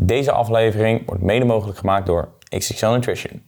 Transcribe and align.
Deze 0.00 0.32
aflevering 0.32 1.02
wordt 1.06 1.22
mede 1.22 1.44
mogelijk 1.44 1.78
gemaakt 1.78 2.06
door 2.06 2.28
XXL 2.48 2.86
Nutrition. 2.86 3.42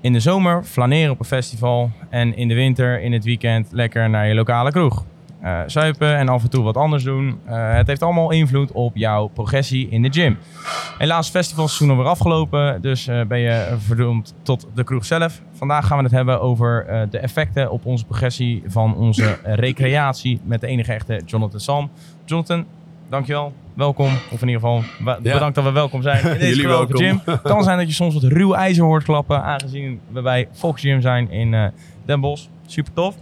In 0.00 0.12
de 0.12 0.20
zomer 0.20 0.64
flaneren 0.64 1.10
op 1.10 1.18
een 1.18 1.24
festival 1.24 1.90
en 2.08 2.36
in 2.36 2.48
de 2.48 2.54
winter 2.54 3.00
in 3.00 3.12
het 3.12 3.24
weekend 3.24 3.68
lekker 3.72 4.10
naar 4.10 4.28
je 4.28 4.34
lokale 4.34 4.70
kroeg. 4.70 5.04
Uh, 5.42 5.60
zuipen 5.66 6.16
en 6.16 6.28
af 6.28 6.42
en 6.42 6.50
toe 6.50 6.62
wat 6.62 6.76
anders 6.76 7.04
doen. 7.04 7.40
Uh, 7.48 7.74
het 7.74 7.86
heeft 7.86 8.02
allemaal 8.02 8.30
invloed 8.30 8.72
op 8.72 8.96
jouw 8.96 9.26
progressie 9.26 9.88
in 9.88 10.02
de 10.02 10.12
gym. 10.12 10.38
Helaas 10.98 11.30
festivalseizoen 11.30 11.90
alweer 11.90 12.10
afgelopen, 12.10 12.82
dus 12.82 13.08
uh, 13.08 13.24
ben 13.24 13.38
je 13.38 13.76
verdoemd 13.78 14.34
tot 14.42 14.66
de 14.74 14.84
kroeg 14.84 15.04
zelf. 15.04 15.42
Vandaag 15.52 15.86
gaan 15.86 15.96
we 15.96 16.02
het 16.02 16.12
hebben 16.12 16.40
over 16.40 16.86
de 17.10 17.18
effecten 17.18 17.70
op 17.70 17.86
onze 17.86 18.04
progressie 18.04 18.62
van 18.66 18.96
onze 18.96 19.38
recreatie 19.42 20.40
met 20.44 20.60
de 20.60 20.66
enige 20.66 20.92
echte 20.92 21.22
Jonathan 21.26 21.60
Salm. 21.60 21.90
Jonathan, 22.24 22.66
dankjewel. 23.10 23.52
Welkom, 23.74 24.12
of 24.30 24.42
in 24.42 24.48
ieder 24.48 24.60
geval 24.60 24.82
bedankt 25.22 25.54
dat 25.54 25.64
we 25.64 25.70
welkom 25.70 26.02
zijn 26.02 26.26
in 26.26 26.38
deze 26.48 26.66
welkom. 26.66 26.96
gym. 26.96 27.20
Het 27.24 27.42
kan 27.52 27.62
zijn 27.62 27.78
dat 27.78 27.86
je 27.86 27.94
soms 27.94 28.14
wat 28.14 28.22
ruw 28.22 28.54
ijzer 28.54 28.84
hoort 28.84 29.04
klappen, 29.04 29.42
aangezien 29.42 30.00
we 30.08 30.22
bij 30.22 30.48
Fox 30.52 30.80
Gym 30.80 31.00
zijn 31.00 31.30
in 31.30 31.72
Den 32.04 32.20
Bosch. 32.20 32.46
Super 32.66 32.92
tof. 32.92 33.14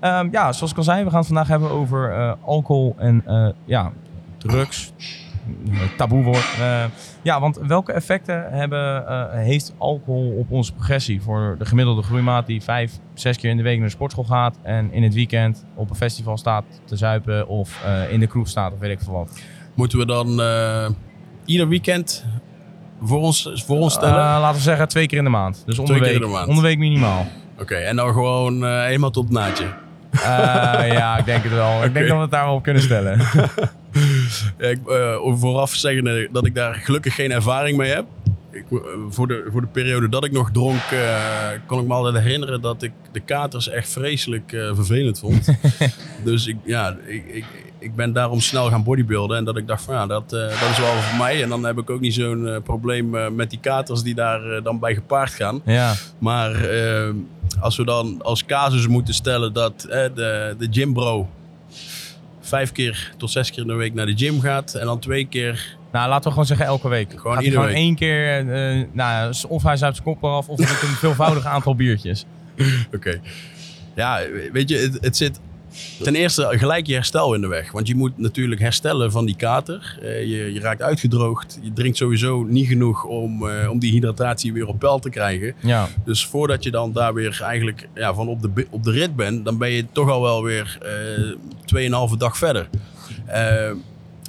Um, 0.00 0.28
ja, 0.32 0.52
zoals 0.52 0.72
ik 0.72 0.76
al 0.76 0.82
zei, 0.82 1.04
we 1.04 1.10
gaan 1.10 1.18
het 1.18 1.26
vandaag 1.26 1.48
hebben 1.48 1.70
over 1.70 2.16
uh, 2.16 2.32
alcohol 2.44 2.94
en 2.98 3.24
uh, 3.28 3.48
ja, 3.64 3.92
drugs. 4.38 4.92
Taboe 5.96 6.22
woord. 6.22 6.46
Uh, 6.60 6.84
ja, 7.22 7.40
want 7.40 7.56
welke 7.56 7.92
effecten 7.92 8.52
hebben, 8.52 9.04
heeft 9.38 9.74
alcohol 9.78 10.36
op 10.38 10.50
onze 10.50 10.72
progressie? 10.72 11.22
Voor 11.22 11.56
de 11.58 11.64
gemiddelde 11.64 12.02
groeimaat 12.02 12.46
die 12.46 12.62
vijf, 12.62 12.92
zes 13.14 13.36
keer 13.36 13.50
in 13.50 13.56
de 13.56 13.62
week 13.62 13.76
naar 13.78 13.86
de 13.86 13.92
sportschool 13.92 14.24
gaat 14.24 14.58
en 14.62 14.92
in 14.92 15.02
het 15.02 15.14
weekend 15.14 15.64
op 15.74 15.90
een 15.90 15.96
festival 15.96 16.36
staat 16.36 16.64
te 16.84 16.96
zuipen 16.96 17.48
of 17.48 17.84
in 18.10 18.20
de 18.20 18.26
kroeg 18.26 18.48
staat 18.48 18.72
of 18.72 18.78
weet 18.78 18.90
ik 18.90 19.00
veel 19.00 19.12
wat. 19.12 19.40
Moeten 19.74 19.98
we 19.98 20.06
dan 20.06 20.28
ieder 21.44 21.68
weekend 21.68 22.24
voor 23.02 23.20
ons, 23.20 23.62
voor 23.66 23.78
ons 23.78 23.94
stellen? 23.94 24.14
laten 24.14 24.56
we 24.56 24.62
zeggen 24.62 24.88
twee 24.88 25.06
keer 25.06 25.18
in 25.18 25.24
de 25.24 25.30
maand. 25.30 25.62
Dus 25.66 25.78
onder, 25.78 26.00
week, 26.00 26.24
onder 26.46 26.62
week 26.62 26.78
minimaal. 26.78 27.26
Oké, 27.60 27.74
en 27.74 27.96
dan 27.96 28.12
gewoon 28.12 28.64
eenmaal 28.66 29.10
tot 29.10 29.24
het 29.24 29.32
naadje. 29.32 29.66
Ja, 30.92 31.18
ik 31.18 31.24
denk 31.24 31.42
het 31.42 31.52
wel. 31.52 31.84
Ik 31.84 31.94
denk 31.94 32.08
dat 32.08 32.16
we 32.16 32.22
het 32.22 32.30
daar 32.30 32.44
wel 32.44 32.54
op 32.54 32.62
kunnen 32.62 32.82
stellen. 32.82 33.20
ja, 34.58 34.66
ik, 34.66 34.78
uh, 34.86 35.16
vooraf 35.22 35.74
zeggen 35.74 36.28
dat 36.32 36.46
ik 36.46 36.54
daar 36.54 36.74
gelukkig 36.74 37.14
geen 37.14 37.32
ervaring 37.32 37.76
mee 37.76 37.90
heb. 37.90 38.04
Ik, 38.50 38.64
uh, 38.70 38.80
voor, 39.08 39.28
de, 39.28 39.48
voor 39.52 39.60
de 39.60 39.66
periode 39.66 40.08
dat 40.08 40.24
ik 40.24 40.32
nog 40.32 40.50
dronk, 40.50 40.80
kon 41.66 41.80
ik 41.80 41.86
me 41.86 41.94
altijd 41.94 42.24
herinneren 42.24 42.60
dat 42.60 42.82
ik 42.82 42.92
de 43.12 43.20
katers 43.20 43.68
echt 43.68 43.88
vreselijk 43.88 44.50
vervelend 44.50 45.18
vond. 45.18 45.48
dus 46.24 46.46
ik, 46.46 46.56
ja, 46.64 46.96
ik, 47.06 47.24
ik, 47.26 47.44
ik 47.78 47.94
ben 47.94 48.12
daarom 48.12 48.40
snel 48.40 48.68
gaan 48.68 48.84
bodybuilden. 48.84 49.36
En 49.36 49.44
dat 49.44 49.56
ik 49.56 49.66
dacht 49.66 49.82
van 49.82 49.94
ja, 49.94 50.06
dat, 50.06 50.30
dat 50.30 50.70
is 50.70 50.78
wel 50.78 50.92
voor 50.92 51.18
mij. 51.18 51.42
En 51.42 51.48
dan 51.48 51.64
heb 51.64 51.78
ik 51.78 51.90
ook 51.90 52.00
niet 52.00 52.14
zo'n 52.14 52.60
probleem 52.64 53.34
met 53.34 53.50
die 53.50 53.60
katers 53.60 54.02
die 54.02 54.14
daar 54.14 54.62
dan 54.62 54.78
bij 54.78 54.94
gepaard 54.94 55.30
gaan. 55.30 55.62
Ja. 55.64 55.94
Maar 56.18 56.68
als 57.60 57.76
we 57.76 57.84
dan 57.84 58.22
als 58.22 58.44
casus 58.44 58.86
moeten 58.86 59.14
stellen 59.14 59.52
dat 59.52 59.84
eh, 59.84 60.04
de, 60.14 60.54
de 60.58 60.68
gymbro 60.70 61.28
vijf 62.50 62.72
keer 62.72 63.12
tot 63.16 63.30
zes 63.30 63.50
keer 63.50 63.62
in 63.62 63.68
de 63.68 63.74
week 63.74 63.94
naar 63.94 64.06
de 64.06 64.16
gym 64.16 64.40
gaat 64.40 64.74
en 64.74 64.86
dan 64.86 64.98
twee 64.98 65.24
keer 65.24 65.78
nou, 65.92 66.08
laten 66.08 66.24
we 66.24 66.30
gewoon 66.30 66.46
zeggen 66.46 66.66
elke 66.66 66.88
week. 66.88 67.10
Gewoon 67.10 67.32
Gaat 67.32 67.42
iedere 67.42 67.60
gewoon 67.60 67.74
week. 67.74 67.84
één 67.84 67.94
keer, 67.94 68.44
uh, 68.44 68.84
nou, 68.92 69.34
of 69.48 69.62
hij 69.62 69.76
zuipt 69.76 69.96
zijn 69.96 70.08
kop 70.08 70.22
eraf, 70.22 70.48
of 70.48 70.58
met 70.58 70.68
een 70.68 70.88
veelvoudig 70.88 71.44
aantal 71.44 71.74
biertjes. 71.74 72.24
Oké. 72.86 72.96
Okay. 72.96 73.20
Ja, 73.94 74.20
weet 74.52 74.68
je, 74.68 74.76
het, 74.76 74.98
het, 75.00 75.16
zit 75.16 75.40
ten 76.02 76.14
eerste 76.14 76.46
gelijk 76.50 76.86
je 76.86 76.94
herstel 76.94 77.34
in 77.34 77.40
de 77.40 77.46
weg. 77.46 77.72
Want 77.72 77.88
je 77.88 77.94
moet 77.94 78.18
natuurlijk 78.18 78.60
herstellen 78.60 79.10
van 79.10 79.24
die 79.24 79.36
kater. 79.36 79.98
Uh, 80.02 80.20
je, 80.20 80.52
je, 80.52 80.60
raakt 80.60 80.82
uitgedroogd. 80.82 81.58
Je 81.62 81.72
drinkt 81.72 81.96
sowieso 81.96 82.42
niet 82.42 82.66
genoeg 82.66 83.04
om, 83.04 83.48
uh, 83.48 83.70
om 83.70 83.78
die 83.78 83.92
hydratatie 83.92 84.52
weer 84.52 84.66
op 84.66 84.78
peil 84.78 84.98
te 84.98 85.10
krijgen. 85.10 85.54
Ja. 85.60 85.88
Dus 86.04 86.26
voordat 86.26 86.62
je 86.62 86.70
dan 86.70 86.92
daar 86.92 87.14
weer 87.14 87.40
eigenlijk 87.42 87.88
ja, 87.94 88.14
van 88.14 88.28
op 88.28 88.42
de, 88.42 88.66
op 88.70 88.84
de 88.84 88.90
rit 88.90 89.16
bent, 89.16 89.44
dan 89.44 89.58
ben 89.58 89.70
je 89.70 89.84
toch 89.92 90.10
al 90.10 90.22
wel 90.22 90.42
weer 90.42 90.78
uh, 91.74 92.10
2,5 92.10 92.16
dag 92.16 92.36
verder. 92.36 92.68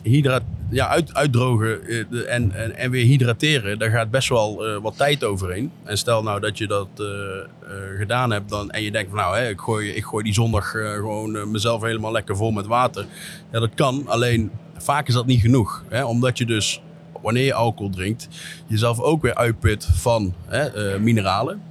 Hydra 0.04 0.40
ja, 0.72 0.88
uit, 0.88 1.14
uitdrogen 1.14 1.88
en, 2.28 2.52
en, 2.52 2.76
en, 2.76 2.92
weer 2.92 3.06
hydrateren, 3.06 3.80
daar 3.80 3.90
gaat 3.90 4.12
best 4.12 4.30
wel 4.30 4.68
uh, 4.68 4.82
wat 4.82 4.98
tijd 4.98 5.24
overheen. 5.24 5.72
En 5.84 5.98
stel 5.98 6.24
nou 6.24 6.40
dat 6.40 6.58
je 6.58 6.68
dat 6.68 6.88
uh, 6.98 7.08
uh, 7.08 7.98
gedaan 7.98 8.32
hebt 8.32 8.50
dan, 8.50 8.72
en 8.72 8.84
je 8.84 8.92
denkt 8.92 9.10
van 9.10 9.20
nou, 9.20 9.38
hè, 9.38 9.50
ik, 9.50 9.60
gooi, 9.60 9.90
ik 9.90 10.04
gooi 10.04 10.24
die 10.24 10.34
zondag 10.34 10.70
gewoon 10.70 11.52
mezelf 11.52 11.82
helemaal 11.82 12.12
lekker 12.12 12.36
vol 12.36 12.52
met 12.52 12.66
water. 12.66 13.06
Ja, 13.52 13.60
dat 13.60 13.74
kan, 13.76 14.04
alleen 14.08 14.52
vaak 14.78 15.08
is 15.08 15.14
dat 15.14 15.26
niet 15.26 15.42
genoeg. 15.42 15.84
Hè, 15.90 16.04
omdat 16.04 16.38
je 16.38 16.46
dus, 16.46 16.82
wanneer 17.22 17.46
je 17.46 17.54
alcohol 17.54 17.92
drinkt, 17.92 18.28
jezelf 18.68 19.00
ook 19.00 19.22
weer 19.22 19.36
uitput 19.36 19.88
van 19.94 20.34
hè, 20.46 21.00
mineralen. 21.00 21.62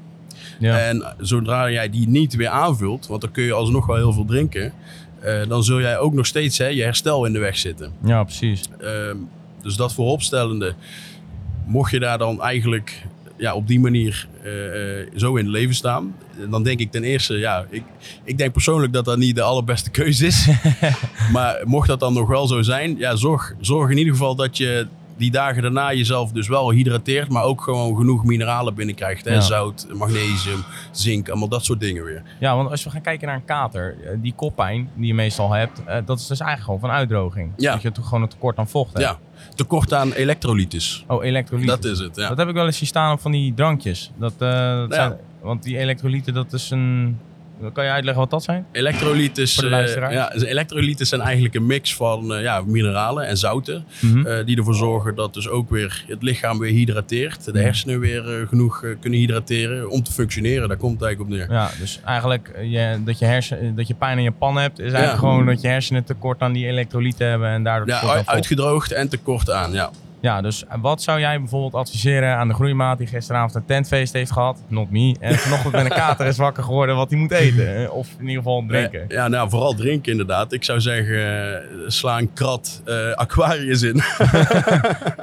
Ja. 0.59 0.79
En 0.79 1.15
zodra 1.19 1.71
jij 1.71 1.91
die 1.91 2.09
niet 2.09 2.35
weer 2.35 2.49
aanvult, 2.49 3.07
want 3.07 3.21
dan 3.21 3.31
kun 3.31 3.45
je 3.45 3.53
alsnog 3.53 3.87
wel 3.87 3.97
heel 3.97 4.13
veel 4.13 4.25
drinken... 4.25 4.73
Uh, 5.25 5.49
dan 5.49 5.65
zul 5.65 5.81
jij 5.81 5.99
ook 5.99 6.13
nog 6.13 6.27
steeds 6.27 6.59
hè, 6.59 6.67
je 6.67 6.83
herstel 6.83 7.25
in 7.25 7.33
de 7.33 7.39
weg 7.39 7.57
zitten. 7.57 7.93
Ja, 8.05 8.25
precies. 8.25 8.63
Uh, 8.83 8.89
dus 9.63 9.77
dat 9.77 9.95
vooropstellende, 9.95 10.75
mocht 11.67 11.91
je 11.91 11.99
daar 11.99 12.19
dan 12.19 12.43
eigenlijk 12.43 13.07
ja, 13.37 13.55
op 13.55 13.67
die 13.67 13.81
manier 13.81 14.29
uh, 14.45 15.19
zo 15.19 15.37
in 15.37 15.45
het 15.45 15.53
leven 15.53 15.75
staan, 15.75 16.17
dan 16.51 16.63
denk 16.63 16.81
ik 16.81 16.91
ten 16.91 17.05
eerste, 17.05 17.39
ja, 17.39 17.67
ik, 17.71 17.83
ik 18.25 18.39
denk 18.39 18.53
persoonlijk 18.53 18.93
dat 18.93 19.05
dat 19.05 19.19
niet 19.19 19.35
de 19.35 19.43
allerbeste 19.43 19.91
keuze 20.01 20.27
is. 20.27 20.49
maar 21.33 21.61
mocht 21.65 21.89
dat 21.89 22.01
dan 22.01 22.13
nog 22.13 22.29
wel 22.29 22.47
zo 22.47 22.63
zijn, 22.63 22.99
ja, 22.99 23.17
zorg, 23.17 23.55
zorg 23.61 23.91
in 23.91 23.99
ieder 23.99 24.13
geval 24.13 24.35
dat 24.35 24.57
je 24.57 24.87
die 25.21 25.31
dagen 25.31 25.63
daarna 25.63 25.93
jezelf 25.93 26.33
dus 26.33 26.49
wel 26.49 26.71
hydrateert, 26.71 27.29
maar 27.29 27.43
ook 27.43 27.61
gewoon 27.63 27.97
genoeg 27.97 28.25
mineralen 28.25 28.75
binnenkrijgt. 28.75 29.25
Hè? 29.25 29.33
Ja. 29.35 29.41
Zout, 29.41 29.87
magnesium, 29.95 30.65
zink, 30.91 31.29
allemaal 31.29 31.49
dat 31.49 31.65
soort 31.65 31.81
dingen 31.81 32.05
weer. 32.05 32.23
Ja, 32.39 32.57
want 32.57 32.71
als 32.71 32.85
we 32.85 32.91
gaan 32.91 33.01
kijken 33.01 33.27
naar 33.27 33.37
een 33.37 33.45
kater, 33.45 33.97
eh, 34.05 34.17
die 34.19 34.33
koppijn 34.35 34.91
die 34.95 35.07
je 35.07 35.15
meestal 35.15 35.53
hebt, 35.53 35.81
uh, 35.89 35.95
dat 36.05 36.19
is 36.19 36.27
dus 36.27 36.41
eigenlijk 36.41 36.65
gewoon 36.65 36.81
van 36.81 36.91
uitdroging. 36.91 37.53
Ja. 37.57 37.73
Dat 37.73 37.83
je 37.83 37.93
toch 37.93 38.05
gewoon 38.05 38.23
een 38.23 38.29
tekort 38.29 38.59
aan 38.59 38.69
vocht 38.69 38.93
hebt. 38.93 39.05
Ja, 39.05 39.19
tekort 39.55 39.93
aan 39.95 40.13
elektrolytes. 40.13 41.05
Oh, 41.07 41.25
elektrolyten. 41.25 41.81
Dat 41.81 41.85
is 41.85 41.99
het, 41.99 42.17
ja. 42.17 42.29
Dat 42.29 42.39
heb 42.39 42.49
ik 42.49 42.55
wel 42.55 42.67
eens 42.67 42.79
zien 42.79 42.87
staan 42.87 43.13
op 43.13 43.21
van 43.21 43.31
die 43.31 43.55
drankjes. 43.55 44.11
Dat, 44.19 44.33
uh, 44.33 44.39
dat 44.39 44.89
Ja. 44.91 44.95
zijn, 44.95 45.17
want 45.43 45.63
die 45.63 45.79
elektrolyten, 45.79 46.35
dat 46.35 46.53
is 46.53 46.71
een... 46.71 47.19
Kan 47.73 47.85
je 47.85 47.91
uitleggen 47.91 48.23
wat 48.23 48.31
dat 48.31 48.43
zijn? 48.43 48.67
Elektrolytes, 48.73 49.63
eh, 49.63 50.11
ja, 50.13 50.29
dus 50.29 50.43
elektrolytes 50.43 51.09
zijn 51.09 51.21
eigenlijk 51.21 51.55
een 51.55 51.67
mix 51.67 51.95
van 51.95 52.35
eh, 52.35 52.43
ja, 52.43 52.63
mineralen 52.67 53.27
en 53.27 53.37
zouten. 53.37 53.85
Mhm. 54.01 54.27
eh, 54.27 54.47
die 54.47 54.57
ervoor 54.57 54.75
zorgen 54.75 55.15
dat 55.15 55.35
dus 55.35 55.49
ook 55.49 55.71
weer 55.71 56.05
het 56.07 56.23
lichaam 56.23 56.59
weer 56.59 56.73
hydrateert. 56.73 57.45
De 57.45 57.53
Ja. 57.59 57.65
hersenen 57.65 58.01
weer 58.01 58.47
genoeg 58.49 58.85
kunnen 59.01 59.19
hydrateren 59.19 59.91
om 59.91 60.03
te 60.03 60.13
functioneren. 60.13 60.69
Daar 60.69 60.77
komt 60.77 60.93
het 60.93 61.03
eigenlijk 61.03 61.33
op 61.33 61.49
neer. 61.49 61.57
Ja, 61.59 61.71
dus 61.79 62.01
eigenlijk 62.05 62.51
je, 62.63 63.01
dat, 63.05 63.19
je 63.19 63.25
hersen, 63.25 63.75
dat 63.77 63.87
je 63.87 63.95
pijn 63.95 64.19
in 64.19 64.25
je 64.25 64.33
pan 64.33 64.57
hebt, 64.57 64.79
is 64.79 64.93
eigenlijk 64.93 65.13
Ja. 65.13 65.19
gewoon 65.29 65.47
dat 65.47 65.61
je 65.61 65.69
hersenen 65.69 66.05
tekort 66.05 66.41
aan 66.41 66.53
die 66.53 66.67
elektrolyten 66.67 67.29
hebben 67.29 67.49
en 67.49 67.63
daardoor 67.63 67.89
Ja, 67.89 68.23
uitgedroogd 68.25 68.93
en 68.93 69.09
tekort 69.09 69.51
aan. 69.51 69.73
Ja. 69.73 69.91
Ja, 70.23 70.41
dus 70.41 70.65
wat 70.81 71.03
zou 71.03 71.21
jij 71.21 71.39
bijvoorbeeld 71.39 71.75
adviseren 71.75 72.37
aan 72.37 72.49
de 72.49 72.55
groeimaat 72.55 72.99
die 72.99 73.07
gisteravond 73.07 73.55
een 73.55 73.65
tentfeest 73.65 74.13
heeft 74.13 74.31
gehad? 74.33 74.59
Not 74.69 74.91
me. 74.91 75.17
En 75.21 75.35
vanochtend 75.35 75.73
met 75.73 75.85
een 75.85 75.91
kater 76.07 76.27
is 76.27 76.37
wakker 76.37 76.63
geworden 76.63 76.97
wat 76.97 77.11
hij 77.11 77.19
moet 77.19 77.31
eten. 77.31 77.77
eh, 77.85 77.93
Of 77.95 78.09
in 78.19 78.21
ieder 78.29 78.37
geval 78.43 78.65
drinken. 78.69 79.05
Ja, 79.09 79.29
nou, 79.29 79.49
vooral 79.51 79.75
drinken 79.75 80.11
inderdaad. 80.13 80.53
Ik 80.53 80.65
zou 80.65 80.81
zeggen, 80.81 81.53
eh, 81.55 81.61
sla 81.87 82.19
een 82.19 82.33
krat 82.33 82.83
eh, 82.85 83.11
Aquarius 83.13 83.83
in. 83.83 84.03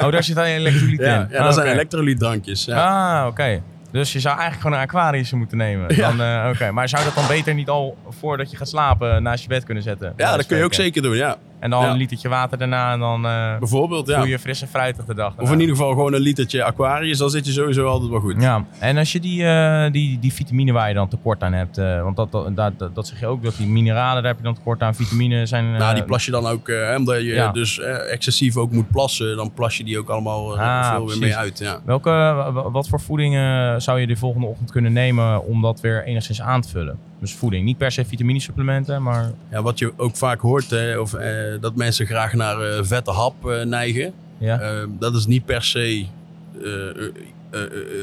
Oh, 0.02 0.12
daar 0.12 0.24
zit 0.24 0.38
alleen 0.38 0.56
elektrolyten 0.56 1.06
ja, 1.06 1.22
in. 1.22 1.28
ja, 1.32 1.38
Ah, 1.38 1.44
dat 1.46 1.54
zijn 1.54 1.68
elektrolytdrankjes. 1.68 2.66
Ja. 2.66 3.20
Ah, 3.22 3.28
oké. 3.28 3.62
Dus 3.92 4.14
je 4.14 4.20
zou 4.20 4.34
eigenlijk 4.40 4.62
gewoon 4.64 4.78
een 4.82 4.88
Aquarius 4.88 5.32
moeten 5.32 5.58
nemen. 5.58 5.96
Ja. 5.96 6.08
Dan, 6.12 6.22
eh, 6.22 6.50
oké. 6.54 6.72
Maar 6.72 6.90
zou 6.90 7.04
dat 7.04 7.16
dan 7.16 7.28
beter 7.28 7.54
niet 7.54 7.70
al 7.70 7.98
voordat 8.10 8.52
je 8.52 8.58
gaat 8.58 8.68
slapen 8.68 9.24
naast 9.24 9.42
je 9.44 9.50
bed 9.50 9.64
kunnen 9.64 9.84
zetten? 9.84 10.14
ja, 10.18 10.36
dat 10.36 10.46
kun 10.46 10.58
je 10.58 10.64
ook 10.64 10.74
zeker 10.74 11.02
doen, 11.02 11.16
ja. 11.16 11.38
En 11.60 11.70
dan 11.70 11.84
Ja. 11.84 11.92
een 11.92 11.98
litertje 11.98 12.30
water 12.30 12.58
daarna 12.58 12.94
en 12.94 13.00
dan 13.00 13.26
eh 13.26 13.58
Bijvoorbeeld, 13.60 14.08
ja. 14.08 14.18
voel 14.18 14.28
je 14.28 14.40
fris 14.40 14.62
en 14.62 14.68
fruitig 14.68 15.06
de 15.06 15.14
dag. 15.14 15.34
Of 15.38 15.52
in 15.52 15.60
ieder 15.60 15.76
geval 15.76 15.90
gewoon 15.92 16.14
een 16.14 16.20
litertje 16.22 16.64
Aquarius, 16.64 17.18
dan 17.18 17.30
zit 17.30 17.46
je 17.46 17.52
sowieso 17.52 17.88
altijd 17.88 18.10
wel 18.12 18.20
goed. 18.20 18.42
Ja, 18.42 18.66
en 18.80 18.98
als 18.98 19.12
je 19.12 19.20
die, 19.20 19.46
eh, 19.46 19.92
die, 19.92 20.20
die 20.20 20.34
vitamine 20.34 20.72
waar 20.72 20.88
je 20.88 20.94
dan 20.94 21.08
tekort 21.08 21.44
aan 21.44 21.54
hebt, 21.54 21.78
eh, 21.78 22.02
want 22.04 22.16
dat, 22.16 22.32
dat, 22.32 22.56
dat, 22.56 22.96
dat, 22.96 23.08
zeg 23.08 23.20
je 23.20 23.26
ook, 23.28 23.44
dat 23.44 23.58
die 23.58 23.68
mineralen, 23.68 24.16
daar 24.24 24.32
heb 24.32 24.38
je 24.38 24.44
dan 24.46 24.56
tekort 24.56 24.82
aan. 24.82 24.96
Vitamine 24.96 25.46
zijn... 25.46 25.72
Nou, 25.72 25.94
die 25.96 26.04
plas 26.04 26.26
je 26.26 26.32
dan 26.32 26.46
ook, 26.48 26.72
omdat 26.98 27.16
je 27.18 27.24
Ja. 27.24 27.52
dus 27.52 27.80
excessief 28.10 28.58
ook 28.58 28.72
moet 28.72 28.90
plassen, 28.90 29.36
dan 29.36 29.54
plas 29.54 29.78
je 29.78 29.84
die 29.84 30.00
ook 30.00 30.10
allemaal 30.10 30.60
Ah, 30.60 30.96
veel 30.96 31.08
weer 31.08 31.20
mee 31.20 31.36
uit. 31.36 31.60
Ja. 31.60 31.80
Welke, 31.86 32.10
wa- 32.10 32.52
wa- 32.52 32.72
wat 32.72 32.88
voor 32.88 33.00
voeding 33.02 33.36
eh, 33.36 33.74
zou 33.78 34.00
je 34.00 34.08
de 34.08 34.16
volgende 34.16 34.48
ochtend 34.48 34.72
kunnen 34.72 34.94
nemen 34.94 35.46
om 35.46 35.62
dat 35.62 35.82
weer 35.82 36.04
enigszins 36.06 36.42
aan 36.42 36.62
te 36.62 36.70
vullen? 36.70 37.00
Dus 37.20 37.34
voeding, 37.34 37.66
niet 37.66 37.78
per 37.78 37.92
se 37.92 38.06
vitaminesupplementen, 38.06 39.04
maar... 39.04 39.32
Ja, 39.52 39.62
wat 39.62 39.80
je 39.80 39.94
ook 39.98 40.16
vaak 40.16 40.40
hoort, 40.40 40.70
hè, 40.70 41.00
of, 41.00 41.14
eh, 41.14 41.62
dat 41.62 41.76
mensen 41.76 42.06
graag 42.06 42.34
naar 42.34 42.62
eh, 42.62 42.84
vette 42.84 43.12
hap 43.12 43.50
eh, 43.50 43.64
neigen. 43.64 44.14
Ja, 44.38 44.60
Eh, 44.60 44.84
dat 45.00 45.16
is 45.16 45.26
niet 45.26 45.46
per 45.46 45.64
se 45.64 46.06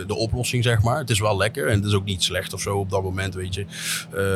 de 0.07 0.15
oplossing, 0.15 0.65
zeg 0.65 0.83
maar. 0.83 0.99
Het 0.99 1.11
is 1.11 1.21
wel 1.21 1.37
lekker 1.37 1.69
en 1.69 1.77
het 1.77 1.85
is 1.85 1.95
ook 1.95 2.05
niet 2.05 2.23
slecht 2.23 2.53
of 2.53 2.61
zo 2.61 2.79
op 2.79 2.91
dat 2.91 3.03
moment, 3.03 3.35
weet 3.35 3.55
je. 3.55 3.67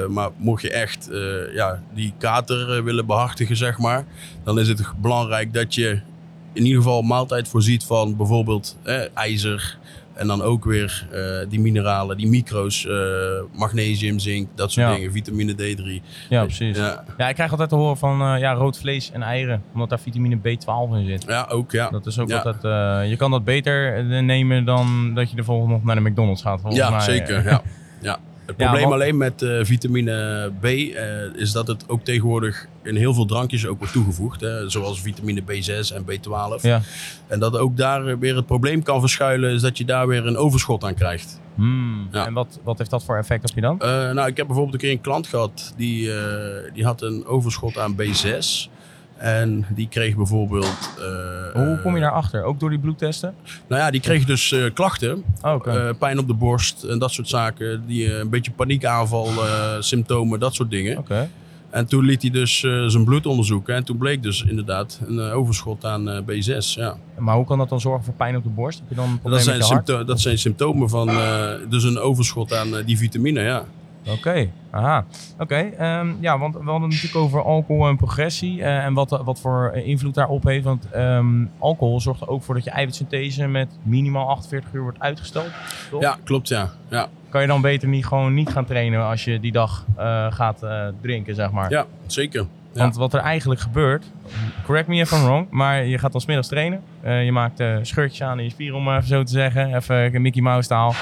Maar 0.08 0.30
mocht 0.36 0.62
je 0.62 0.70
echt 0.70 1.08
ja, 1.54 1.82
die 1.94 2.12
kater 2.19 2.84
willen 2.84 3.06
behartigen, 3.06 3.56
zeg 3.56 3.78
maar, 3.78 4.04
dan 4.44 4.58
is 4.58 4.69
het 4.69 4.82
belangrijk 5.00 5.52
dat 5.54 5.75
je 5.75 6.00
in 6.52 6.64
ieder 6.64 6.82
geval 6.82 7.02
maaltijd 7.02 7.48
voorziet 7.48 7.84
van 7.84 8.16
bijvoorbeeld 8.16 8.76
eh, 8.82 9.00
ijzer. 9.14 9.78
En 10.19 10.26
dan 10.26 10.43
ook 10.43 10.65
weer 10.65 11.06
eh, 11.12 11.49
die 11.49 11.61
mineralen, 11.61 12.17
die 12.17 12.29
micro's, 12.29 12.87
eh, 12.87 12.94
magnesium, 13.59 14.19
zink, 14.19 14.49
dat 14.55 14.73
soort 14.73 14.87
Ja. 14.87 14.94
dingen, 14.94 15.12
vitamine 15.12 15.53
D3. 15.55 16.03
Ja, 16.29 16.43
precies. 16.44 16.76
Ja. 16.76 17.05
Ja, 17.19 17.29
ik 17.29 17.35
krijg 17.35 17.50
altijd 17.50 17.69
te 17.69 17.75
horen 17.75 17.97
van 17.97 18.20
eh, 18.23 18.38
ja, 18.41 18.53
rood 18.53 18.79
vlees 18.79 19.11
en 19.12 19.23
eieren. 19.23 19.62
Omdat 19.73 19.88
daar 19.88 20.00
vitamine 20.00 20.37
B12 20.37 20.94
in 20.97 21.06
zit. 21.06 21.25
ja 21.29 21.47
ook 21.50 21.73
ja. 21.73 21.91
Dat 21.91 22.06
is 22.06 22.19
ook 22.19 22.29
Ja. 22.29 22.37
altijd... 22.38 22.62
je 23.11 23.17
kan 23.17 23.31
dat 23.31 23.44
beter 23.44 24.05
nemen 24.23 24.65
dan 24.65 25.15
dat 25.15 25.31
je 25.31 25.37
de 25.37 25.44
volgende 25.44 25.73
nog 25.75 25.85
naar 25.85 25.94
de 25.94 26.00
McDonald's 26.11 26.43
gaat. 26.43 26.61
volgens 26.61 26.82
Ja, 26.82 26.91
mij. 26.91 27.00
zeker. 27.00 27.44
Ja. 27.50 27.62
Ja. 28.00 28.19
Het 28.49 28.56
probleem 28.56 28.93
alleen 28.93 29.17
met 29.17 29.43
eh, 29.43 29.59
vitamine 29.62 30.50
B 30.61 30.65
eh, 30.65 31.35
is 31.35 31.53
dat 31.53 31.67
het 31.67 31.89
ook 31.89 32.05
tegenwoordig 32.05 32.67
in 32.83 32.97
heel 32.97 33.15
veel 33.15 33.27
drankjes 33.27 33.67
ook 33.67 33.79
wordt 33.79 33.93
toegevoegd. 33.93 34.41
Hè, 34.41 34.71
zoals 34.71 35.00
vitamine 35.00 35.43
B6 35.43 35.95
en 35.95 36.05
B12. 36.05 36.61
Ja. 36.61 36.81
En 37.27 37.39
dat 37.39 37.56
ook 37.56 37.77
daar 37.77 38.19
weer 38.19 38.37
het 38.37 38.47
probleem 38.47 38.83
kan 38.83 39.00
verschuilen, 39.00 39.53
is 39.53 39.61
dat 39.61 39.79
je 39.79 39.85
daar 39.85 40.06
weer 40.06 40.27
een 40.27 40.37
overschot 40.37 40.85
aan 40.85 40.95
krijgt. 40.95 41.41
Hmm. 41.55 42.09
Ja. 42.12 42.27
En 42.27 42.33
wat, 42.33 42.59
wat 42.62 42.79
heeft 42.79 42.91
dat 42.91 43.05
voor 43.05 43.17
effect 43.17 43.50
op 43.50 43.55
je 43.55 43.61
dan? 43.61 43.81
Eh, 43.81 43.89
nou, 43.89 44.29
ik 44.29 44.37
heb 44.37 44.47
bijvoorbeeld 44.47 44.75
een 44.75 44.81
keer 44.81 44.91
een 44.91 45.00
klant 45.00 45.27
gehad 45.27 45.75
die, 45.77 46.11
die 46.75 46.85
had 46.85 47.03
een 47.03 47.27
overschot 47.27 47.79
aan 47.79 47.97
B6. 47.97 48.69
En 49.19 49.67
die 49.75 49.88
kreeg 49.88 50.17
bijvoorbeeld. 50.17 50.91
eh, 50.99 51.62
Hoe 51.62 51.79
kom 51.82 51.94
je 51.94 52.00
daarachter? 52.00 52.43
Ook 52.44 52.61
door 52.61 52.70
die 52.70 52.79
bloedtesten? 52.79 53.35
Nou 53.69 53.82
ja, 53.82 53.91
die 53.91 54.00
kreeg 54.00 54.25
dus 54.25 54.53
eh, 54.53 54.65
klachten. 54.75 55.25
Oh. 55.43 55.67
Eh, 55.67 55.88
pijn 55.99 56.19
op 56.19 56.26
de 56.26 56.35
borst 56.35 56.82
en 56.82 56.99
dat 56.99 57.12
soort 57.12 57.29
zaken. 57.29 57.82
Die, 57.87 58.15
een 58.15 58.29
beetje 58.31 58.50
paniekaanval, 58.50 59.29
symptomen, 59.81 60.41
dat 60.41 60.55
soort 60.55 60.70
dingen. 60.70 60.99
Oké. 60.99 61.29
En 61.70 61.87
toen 61.87 62.05
liet 62.05 62.23
hij 62.23 62.31
dus 62.31 62.59
zijn 62.87 63.05
bloed 63.05 63.26
onderzoeken. 63.26 63.75
En 63.75 63.85
toen 63.85 63.97
bleek 63.97 64.23
dus 64.23 64.44
inderdaad 64.44 65.00
een 65.06 65.21
overschot 65.21 65.85
aan 65.85 66.09
eh, 66.11 66.19
B6. 66.21 66.56
Ja. 66.75 66.97
Maar 67.19 67.37
hoe 67.37 67.44
kan 67.44 67.59
dat 67.59 67.69
dan 67.69 67.81
zorgen 67.81 68.05
voor 68.05 68.14
pijn 68.14 68.37
op 68.37 68.43
de 68.43 68.49
borst? 68.49 68.79
Heb 68.79 68.88
je 68.88 68.94
dan 68.94 69.21
Dat, 69.23 69.43
zijn 69.43 69.85
dat 70.06 70.21
zijn 70.21 70.38
symptomen 70.38 70.88
van 70.88 71.11
dus 71.69 71.85
een 71.85 71.99
overschot 71.99 72.55
aan 72.55 72.69
die 72.87 72.99
vitamine. 72.99 73.41
Ja. 73.41 73.64
Oké, 74.06 74.50
aha. 74.71 75.05
Oké, 75.39 75.55
ehm, 75.55 76.12
ja, 76.21 76.39
want 76.39 76.55
we 76.55 76.71
hadden 76.71 76.83
het 76.83 76.91
natuurlijk 76.91 77.25
over 77.25 77.43
alcohol 77.43 77.89
en 77.89 77.97
progressie 77.97 78.62
eh, 78.62 78.85
en 78.85 78.95
wat, 78.95 79.21
wat 79.25 79.41
voor 79.41 79.71
eh, 79.75 79.87
invloed 79.87 80.15
daarop 80.15 80.45
heeft. 80.45 80.65
Want 80.65 80.91
ehm, 80.91 81.45
alcohol 81.59 82.00
zorgt 82.00 82.21
er 82.21 82.29
ook 82.29 82.43
voor 82.43 82.55
dat 82.55 82.65
je 82.65 82.71
eiwitsynthese 82.71 83.47
met 83.47 83.69
minimaal 83.83 84.29
48 84.29 84.73
uur 84.73 84.83
wordt 84.83 85.00
uitgesteld. 85.00 85.50
toch? 85.91 86.00
ja, 86.00 86.19
klopt 86.25 86.49
ja. 86.49 86.71
ja. 86.89 87.09
Kan 87.29 87.41
je 87.41 87.47
dan 87.47 87.61
beter 87.61 87.89
niet 87.89 88.06
gewoon 88.06 88.35
niet 88.35 88.50
gaan 88.50 88.65
trainen 88.65 89.06
als 89.06 89.25
je 89.25 89.41
die 89.41 89.53
dag 89.53 89.85
eh, 89.97 90.33
gaat 90.33 90.67
drinken, 91.00 91.35
zeg 91.35 91.50
maar. 91.50 91.71
Ja, 91.71 91.87
zeker. 92.06 92.47
Want 92.78 92.96
wat 92.96 93.14
er 93.14 93.20
eigenlijk 93.20 93.60
gebeurt, 93.60 94.04
correct 94.64 94.88
me 94.88 94.96
if 94.96 95.12
I'm 95.12 95.22
wrong, 95.25 95.46
maar 95.50 95.84
je 95.84 95.98
gaat 95.98 96.12
dan 96.12 96.20
's 96.20 96.26
middags 96.26 96.48
trainen. 96.48 96.80
Eh, 97.00 97.25
je 97.25 97.32
maakt 97.32 97.60
eh 97.60 97.76
scheurtjes 97.82 98.22
aan 98.22 98.38
in 98.38 98.44
je 98.44 98.50
spier, 98.50 98.75
om 98.75 98.88
even 98.90 99.06
zo 99.08 99.22
te 99.22 99.32
zeggen. 99.32 99.75
Even 99.76 100.14
een 100.14 100.22
Mickey 100.22 100.42
Mouse 100.42 100.69
taal. 100.69 100.94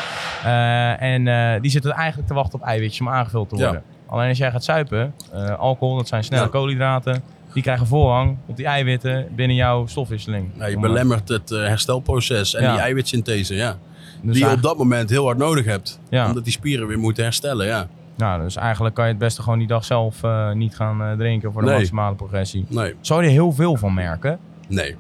Eh, 0.45 1.03
en 1.03 1.61
die 1.63 1.71
zitten 1.71 1.91
eigenlijk 1.93 2.29
te 2.29 2.35
wachten 2.35 2.59
op 2.61 2.65
eiwitjes 2.65 3.01
om 3.01 3.09
aangevuld 3.09 3.49
te 3.49 3.55
worden. 3.57 3.83
Alleen 4.07 4.29
als 4.29 4.39
jij 4.39 4.51
gaat 4.51 4.65
suipen, 4.65 5.15
eh, 5.33 5.59
alcohol, 5.59 5.97
dat 5.97 6.09
zijn 6.09 6.25
snelle 6.25 6.49
koolhydraten. 6.49 7.23
Die 7.53 7.63
krijgen 7.63 7.87
voorrang 7.87 8.37
op 8.47 8.57
die 8.57 8.67
eiwitten 8.67 9.27
binnen 9.35 9.57
jouw 9.57 9.87
stofwisseling. 9.87 10.51
Ja, 10.59 10.67
je 10.67 10.79
belemmert 10.79 11.29
het 11.29 11.49
herstelproces 11.49 12.55
en 12.55 12.63
Ja. 12.63 12.73
die 12.73 12.81
eiwitsynthese, 12.81 13.55
ja. 13.55 13.77
dus 14.23 14.35
die 14.35 14.45
je 14.45 14.51
op 14.53 14.63
dat 14.63 14.79
moment 14.79 15.11
heel 15.11 15.25
hard 15.25 15.39
nodig 15.39 15.65
hebt. 15.65 16.01
Ja. 16.11 16.27
Omdat 16.27 16.45
die 16.45 16.53
spieren 16.53 16.87
weer 16.87 16.99
moeten 16.99 17.25
herstellen, 17.25 17.67
ja. 17.67 17.87
Nou, 18.17 18.43
dus 18.43 18.57
eigenlijk 18.57 18.95
kan 18.95 19.05
je 19.05 19.11
het 19.11 19.19
beste 19.21 19.43
gewoon 19.43 19.59
die 19.59 19.69
dag 19.69 19.85
zelf 19.85 20.23
eh, 20.23 20.53
niet 20.53 20.77
gaan 20.77 21.03
eh, 21.03 21.13
drinken 21.13 21.53
voor 21.53 21.63
de 21.63 21.69
Nee. 21.69 21.77
maximale 21.77 22.15
progressie. 22.15 22.65
Nee, 22.69 22.95
Zou 23.01 23.21
je 23.23 23.27
er 23.27 23.33
heel 23.33 23.53
veel 23.53 23.77
van 23.77 23.95
merken? 23.95 24.39
nee. 24.69 24.97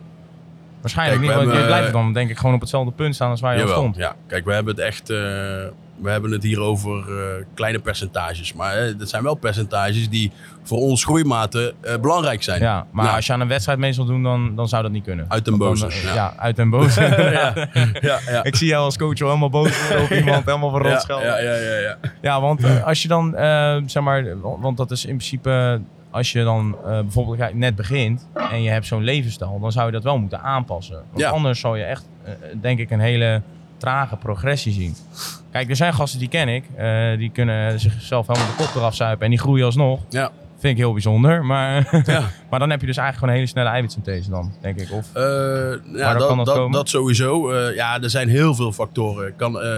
Waarschijnlijk 0.81 1.21
niet, 1.23 1.35
want 1.35 1.53
je 1.59 1.65
blijft 1.67 1.93
dan 1.93 2.13
denk 2.13 2.31
ik 2.31 2.37
gewoon 2.39 2.55
op 2.55 2.61
hetzelfde 2.61 2.93
punt 2.93 3.15
staan 3.15 3.31
als 3.31 3.41
waar 3.41 3.57
je 3.57 3.63
al 3.63 3.69
stond. 3.69 3.97
ja. 3.97 4.15
Kijk, 4.27 4.45
we 4.45 4.53
hebben 4.53 4.75
het 4.75 4.85
echt... 4.85 5.11
we 5.99 6.11
hebben 6.11 6.31
het 6.31 6.43
hier 6.43 6.61
over 6.61 6.99
eh, 6.99 7.45
kleine 7.55 7.79
percentages. 7.79 8.53
Maar 8.53 8.75
eh, 8.75 8.99
dat 8.99 9.09
zijn 9.09 9.23
wel 9.23 9.35
percentages 9.35 10.09
die 10.09 10.33
voor 10.63 10.79
ons 10.79 11.05
groeimaten 11.05 11.73
eh, 11.81 11.97
belangrijk 11.97 12.43
zijn. 12.43 12.61
Ja, 12.61 12.87
maar 12.91 13.15
als 13.15 13.27
je 13.27 13.33
aan 13.33 13.41
een 13.41 13.49
wedstrijd 13.49 13.79
mee 13.79 13.93
zal 13.93 14.05
doen, 14.05 14.23
dan, 14.23 14.57
dan 14.57 14.69
zou 14.69 14.83
dat 14.83 14.93
niet 14.93 15.05
kunnen. 15.05 15.25
Uit 15.29 15.45
den 15.45 15.59
boze, 15.59 15.89
ja. 16.15 16.35
uit 16.37 16.57
den 16.57 16.71
boze. 16.71 17.01
ja, 17.41 17.55
ja, 18.01 18.19
ja. 18.27 18.45
Ik 18.45 18.57
zie 18.57 18.69
jou 18.69 18.85
als 18.85 18.97
coach 18.97 19.21
al 19.21 19.27
helemaal 19.27 19.51
boos 19.51 19.91
op 20.03 20.11
iemand, 20.19 20.45
helemaal 20.45 20.71
van 20.71 20.83
rotschelden. 20.83 21.27
ja, 21.27 21.39
Ja, 21.39 21.55
ja, 21.55 21.79
ja, 21.79 21.97
ja. 22.21 22.41
want 22.41 22.83
als 22.85 23.03
je 23.03 23.09
dan, 23.09 23.35
zeg 23.87 24.03
maar, 24.03 24.41
want 24.41 24.77
dat 24.77 24.91
is 24.91 25.05
in 25.05 25.17
principe, 25.17 25.81
als 26.11 26.33
je 26.33 26.45
dan 26.45 26.77
bijvoorbeeld 26.83 27.55
net 27.55 27.77
begint 27.77 28.29
en 28.51 28.63
je 28.63 28.71
hebt 28.71 28.87
zo'n 28.87 29.03
levensstijl, 29.03 29.61
dan 29.61 29.73
zou 29.73 29.87
je 29.87 29.93
dat 29.93 30.03
wel 30.03 30.19
moeten 30.19 30.41
aanpassen. 30.41 31.03
Want 31.13 31.25
anders 31.25 31.61
zal 31.61 31.77
je 31.77 31.85
echt, 31.85 32.09
denk 32.61 32.79
ik, 32.79 32.91
een 32.91 33.01
hele 33.01 33.43
trage 33.79 34.17
progressie 34.17 34.73
zien. 34.73 34.97
Kijk, 35.53 35.71
er 35.71 35.77
zijn 35.77 35.95
gasten 35.95 36.19
die 36.19 36.29
ken 36.29 36.49
ik, 36.49 36.65
eh, 36.77 37.19
die 37.19 37.31
kunnen 37.31 37.81
zichzelf 37.81 38.27
helemaal 38.27 38.49
de 38.49 38.65
kop 38.65 38.75
eraf 38.75 38.95
zuipen 38.95 39.25
en 39.25 39.31
die 39.31 39.39
groeien 39.41 39.65
alsnog. 39.65 40.01
Ja. 40.11 40.31
Vind 40.59 40.73
ik 40.73 40.79
heel 40.79 40.93
bijzonder, 40.93 41.45
maar, 41.45 42.03
Ja. 42.07 42.23
maar 42.51 42.59
dan 42.59 42.71
heb 42.71 42.81
je 42.81 42.87
dus 42.87 42.97
eigenlijk 42.97 43.17
gewoon 43.19 43.29
een 43.29 43.35
hele 43.41 43.47
snelle 43.51 43.69
eiwitsynthese 43.69 44.31
dan, 44.31 44.53
denk 44.61 44.81
ik. 44.81 44.93
Of, 44.93 45.07
Eh, 45.13 45.23
ja, 45.99 46.13
dat, 46.15 46.27
kan 46.27 46.37
dat 46.37 46.47
dat, 46.47 46.55
komen? 46.55 46.73
dat 46.73 46.89
sowieso. 46.89 47.51
Eh, 47.51 47.75
ja, 47.75 48.03
er 48.03 48.11
zijn 48.11 48.29
heel 48.29 48.55
veel 48.55 48.73
factoren. 48.73 49.27
Ik 49.29 49.37
kan 49.37 49.61
eh, 49.61 49.71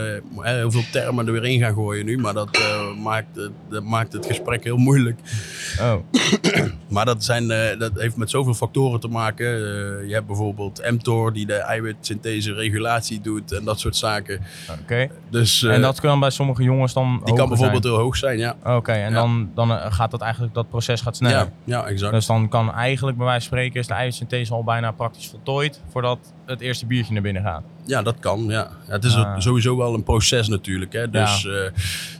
heel 0.42 0.70
veel 0.70 0.82
termen 0.92 1.26
er 1.26 1.32
weer 1.32 1.44
in 1.44 1.60
gaan 1.60 1.74
gooien 1.74 2.04
nu, 2.04 2.18
maar 2.18 2.34
dat, 2.34 2.58
maakt, 3.02 3.36
het, 3.36 3.50
dat 3.70 3.82
maakt 3.84 4.12
het 4.12 4.26
gesprek 4.26 4.64
heel 4.64 4.76
moeilijk. 4.76 5.20
oh, 5.80 5.94
Maar 6.88 7.04
dat, 7.04 7.24
zijn, 7.24 7.48
dat 7.78 7.90
heeft 7.94 8.16
met 8.16 8.30
zoveel 8.30 8.54
factoren 8.54 9.00
te 9.00 9.08
maken. 9.08 9.46
Je 10.06 10.14
hebt 10.14 10.26
bijvoorbeeld 10.26 10.90
mTOR 10.90 11.32
die 11.32 11.46
de 11.46 11.54
eiwitsynthese 11.54 12.52
regulatie 12.52 13.20
doet 13.20 13.52
en 13.52 13.64
dat 13.64 13.80
soort 13.80 13.96
zaken. 13.96 14.40
oké. 14.82 15.08
Dus 15.30 15.62
en 15.62 15.80
dat 15.80 16.00
kan 16.00 16.20
bij 16.20 16.30
sommige 16.30 16.62
jongens 16.62 16.92
dan 16.92 17.20
die 17.24 17.34
kan 17.34 17.48
bijvoorbeeld 17.48 17.82
zijn? 17.82 17.94
heel 17.94 18.02
hoog 18.02 18.16
zijn, 18.16 18.38
ja. 18.38 18.56
Oké, 18.64 18.92
en 18.92 19.10
Ja. 19.12 19.14
dan, 19.20 19.50
dan 19.54 19.70
gaat 19.92 20.10
dat 20.10 20.20
eigenlijk, 20.20 20.54
dat 20.54 20.68
proces 20.68 21.00
gaat 21.00 21.16
sneller. 21.16 21.36
Ja, 21.38 21.48
ja, 21.64 21.86
exact. 21.86 22.12
Dus 22.12 22.26
dan 22.26 22.48
kan 22.48 22.57
eigenlijk 22.66 23.16
bij 23.16 23.26
wijze 23.26 23.48
van 23.48 23.56
spreken 23.58 23.80
is 23.80 23.86
de 23.86 23.94
eiwitsynthese 23.94 24.52
al 24.54 24.64
bijna 24.64 24.90
praktisch 24.92 25.26
voltooid 25.26 25.80
voordat 25.90 26.18
het 26.46 26.60
eerste 26.60 26.86
biertje 26.86 27.12
naar 27.12 27.22
binnen 27.22 27.42
gaat. 27.42 27.62
Ja, 27.86 28.02
dat 28.02 28.18
kan. 28.18 28.44
Ja. 28.48 28.70
Ja, 28.86 28.92
het 28.92 29.04
is 29.04 29.14
Ah. 29.16 29.38
sowieso 29.38 29.76
wel 29.76 29.94
een 29.94 30.02
proces 30.02 30.48
natuurlijk. 30.48 30.92
Hè. 30.92 31.10
Dus 31.10 31.46
eh, 31.46 31.52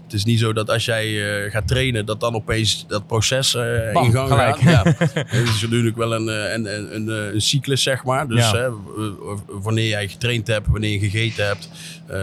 het 0.04 0.12
is 0.12 0.24
niet 0.24 0.38
zo 0.38 0.52
dat 0.52 0.70
als 0.70 0.84
jij 0.84 1.06
eh, 1.44 1.50
gaat 1.52 1.68
trainen, 1.68 2.06
dat 2.06 2.20
dan 2.20 2.34
opeens 2.34 2.84
dat 2.88 3.06
proces 3.06 3.54
eh, 3.54 3.92
Bam, 3.92 4.04
in 4.04 4.12
gang 4.12 4.28
gelijk. 4.28 4.56
gaat. 4.56 4.84
Ja. 4.84 4.92
het 5.26 5.48
is 5.48 5.60
natuurlijk 5.62 5.96
wel 5.96 6.14
een, 6.14 6.26
een, 6.26 6.74
een, 6.76 6.94
een, 6.94 7.34
een 7.34 7.40
cyclus, 7.40 7.82
zeg 7.82 8.04
maar. 8.04 8.28
Dus 8.28 8.50
hè, 8.50 8.68
wanneer 9.46 9.88
jij 9.88 10.08
getraind 10.08 10.46
hebt, 10.46 10.66
wanneer 10.66 10.90
je 10.90 10.98
gegeten 11.10 11.46
hebt, 11.46 11.68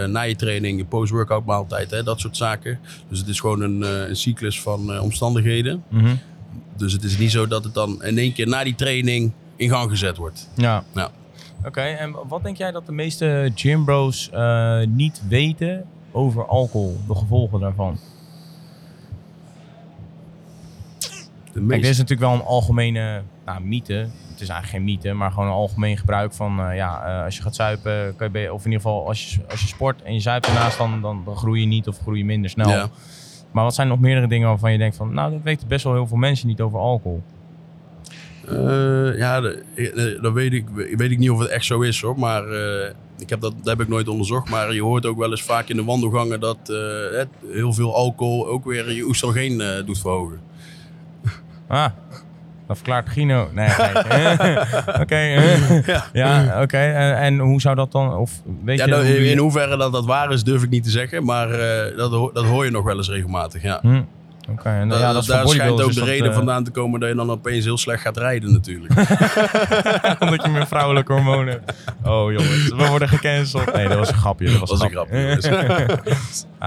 na 0.09 0.21
je 0.21 0.35
training, 0.35 0.77
je 0.77 0.85
post-workout 0.85 1.45
maaltijd, 1.45 1.91
hè, 1.91 2.03
dat 2.03 2.19
soort 2.19 2.37
zaken. 2.37 2.79
Dus 3.09 3.19
het 3.19 3.27
is 3.27 3.39
gewoon 3.39 3.61
een, 3.61 3.81
een 4.09 4.15
cyclus 4.15 4.61
van 4.61 4.99
omstandigheden. 4.99 5.83
Mhm. 5.89 6.15
Dus 6.77 6.93
het 6.93 7.03
is 7.03 7.17
niet 7.17 7.31
zo 7.31 7.47
dat 7.47 7.63
het 7.63 7.73
dan 7.73 8.03
in 8.03 8.17
één 8.17 8.33
keer 8.33 8.47
na 8.47 8.63
die 8.63 8.75
training 8.75 9.31
in 9.55 9.69
gang 9.69 9.89
gezet 9.89 10.17
wordt. 10.17 10.49
Ja. 10.55 10.83
Ja. 10.93 11.11
Oké, 11.65 11.81
en 11.81 12.15
wat 12.27 12.43
denk 12.43 12.57
jij 12.57 12.71
dat 12.71 12.85
de 12.85 12.91
meeste 12.91 13.51
gymbros 13.55 14.29
eh 14.29 14.81
niet 14.87 15.21
weten 15.27 15.85
over 16.11 16.45
alcohol, 16.45 16.97
de 17.07 17.15
gevolgen 17.15 17.59
daarvan? 17.59 17.99
De 21.53 21.65
Kijk, 21.67 21.81
dit 21.81 21.91
is 21.91 21.97
natuurlijk 21.97 22.29
wel 22.29 22.39
een 22.39 22.45
algemene 22.45 23.21
nou, 23.45 23.61
mythe. 23.61 23.93
Het 24.31 24.41
is 24.41 24.49
eigenlijk 24.49 24.67
geen 24.67 24.83
mythe, 24.83 25.13
maar 25.13 25.31
gewoon 25.31 25.47
een 25.47 25.53
algemeen 25.53 25.97
gebruik 25.97 26.33
van 26.33 26.59
eh, 26.59 26.75
ja, 26.75 27.05
eh, 27.05 27.23
als 27.23 27.35
je 27.35 27.41
gaat 27.41 27.55
zuipen, 27.55 28.15
kan 28.15 28.29
je, 28.33 28.53
of 28.53 28.65
in 28.65 28.71
ieder 28.71 28.81
geval 28.81 29.07
als 29.07 29.33
je, 29.33 29.41
als 29.49 29.61
je 29.61 29.67
sport 29.67 30.01
en 30.01 30.13
je 30.13 30.19
zuipt 30.19 30.47
ernaast, 30.47 30.77
dan, 30.77 31.01
dan, 31.01 31.21
dan 31.25 31.35
groei 31.35 31.61
je 31.61 31.67
niet 31.67 31.87
of 31.87 31.99
groei 31.99 32.17
je 32.17 32.25
minder 32.25 32.49
snel. 32.49 32.69
Ja. 32.69 32.89
Maar 33.55 33.63
wat 33.63 33.75
zijn 33.75 33.87
nog 33.87 33.99
meerdere 33.99 34.27
dingen 34.27 34.47
waarvan 34.47 34.71
je 34.71 34.77
denkt 34.77 34.95
van, 34.95 35.13
nou, 35.13 35.31
dat 35.31 35.41
weten 35.43 35.67
best 35.67 35.83
wel 35.83 35.93
heel 35.93 36.07
veel 36.07 36.17
mensen 36.17 36.47
niet 36.47 36.61
over 36.61 36.79
alcohol. 36.79 37.23
Eh, 38.47 39.17
ja, 39.17 39.41
dat 40.21 40.33
weet 40.33 40.53
ik, 40.53 40.65
weet 40.69 41.11
ik 41.11 41.17
niet 41.17 41.29
of 41.29 41.39
het 41.39 41.49
echt 41.49 41.65
zo 41.65 41.81
is 41.81 42.01
hoor. 42.01 42.19
Maar 42.19 42.49
eh, 42.49 42.93
ik 43.17 43.29
heb 43.29 43.41
dat, 43.41 43.53
dat 43.57 43.65
heb 43.65 43.81
ik 43.81 43.87
nooit 43.87 44.07
onderzocht. 44.07 44.49
Maar 44.49 44.73
je 44.73 44.81
hoort 44.81 45.05
ook 45.05 45.17
wel 45.17 45.31
eens 45.31 45.43
vaak 45.43 45.69
in 45.69 45.75
de 45.75 45.83
wandelgangen 45.83 46.39
dat 46.39 46.57
het, 47.11 47.27
heel 47.51 47.73
veel 47.73 47.95
alcohol 47.95 48.47
ook 48.47 48.65
weer 48.65 48.91
je 48.91 49.03
oestrogeen 49.03 49.83
doet 49.85 49.99
verhogen. 49.99 50.39
Ah, 51.67 51.91
dat 52.67 52.75
verklaart 52.77 53.09
Gino. 53.09 53.49
Nee. 53.53 53.69
Oké. 55.01 55.15
eh. 55.15 55.85
Ja. 55.85 56.03
ja, 56.13 56.61
oké. 56.61 56.77
En, 56.77 57.17
en 57.17 57.39
hoe 57.39 57.61
zou 57.61 57.75
dat 57.75 57.91
dan, 57.91 58.13
of 58.13 58.31
weet 58.63 58.77
Ja, 58.77 58.85
je... 58.85 58.91
dat- 58.91 59.05
hoe 59.05 59.29
in, 59.31 59.37
hoeverre 59.37 59.77
dat 59.77 59.91
dat 59.91 60.05
waar 60.05 60.31
is, 60.31 60.43
durf 60.43 60.63
ik 60.63 60.69
niet 60.69 60.83
te 60.83 60.89
zeggen. 60.89 61.23
Maar 61.25 61.51
eh, 61.51 61.97
dat, 61.97 62.11
ho- 62.11 62.31
dat 62.33 62.45
hoor 62.45 62.65
je 62.65 62.71
nog 62.71 62.83
wel 62.83 62.97
eens 62.97 63.09
regelmatig. 63.09 63.61
Ja. 63.61 63.79
Hm, 63.81 64.01
Oké, 64.51 64.69
en 64.69 64.89
Da- 64.89 64.97
ja, 64.99 65.13
dat 65.13 65.25
daar 65.25 65.47
schijnt 65.47 65.81
ook 65.81 65.93
de 65.93 66.03
reden 66.03 66.29
eh, 66.29 66.35
vandaan 66.35 66.63
te 66.63 66.71
komen 66.71 66.99
dat 66.99 67.09
je 67.09 67.15
dan 67.15 67.31
opeens 67.31 67.65
heel 67.65 67.77
slecht 67.77 68.01
gaat 68.01 68.17
rijden 68.17 68.51
natuurlijk. 68.51 68.93
Omdat 70.23 70.43
je 70.45 70.49
meer 70.51 70.67
vrouwelijke 70.67 71.13
hormonen 71.13 71.47
hebt. 71.53 71.73
Oh 72.03 72.31
jongens, 72.31 72.67
we 72.69 72.87
worden 72.89 73.09
gecanceld. 73.09 73.73
Nee, 73.73 73.87
dat 73.87 73.97
was 73.97 74.09
een 74.09 74.15
grapje. 74.15 74.45
Dat 74.51 74.59
was, 74.59 74.69
Dat 74.69 74.77
was 74.79 74.87
een 74.87 74.93
grapje. 74.93 75.37
grapje, 75.41 76.15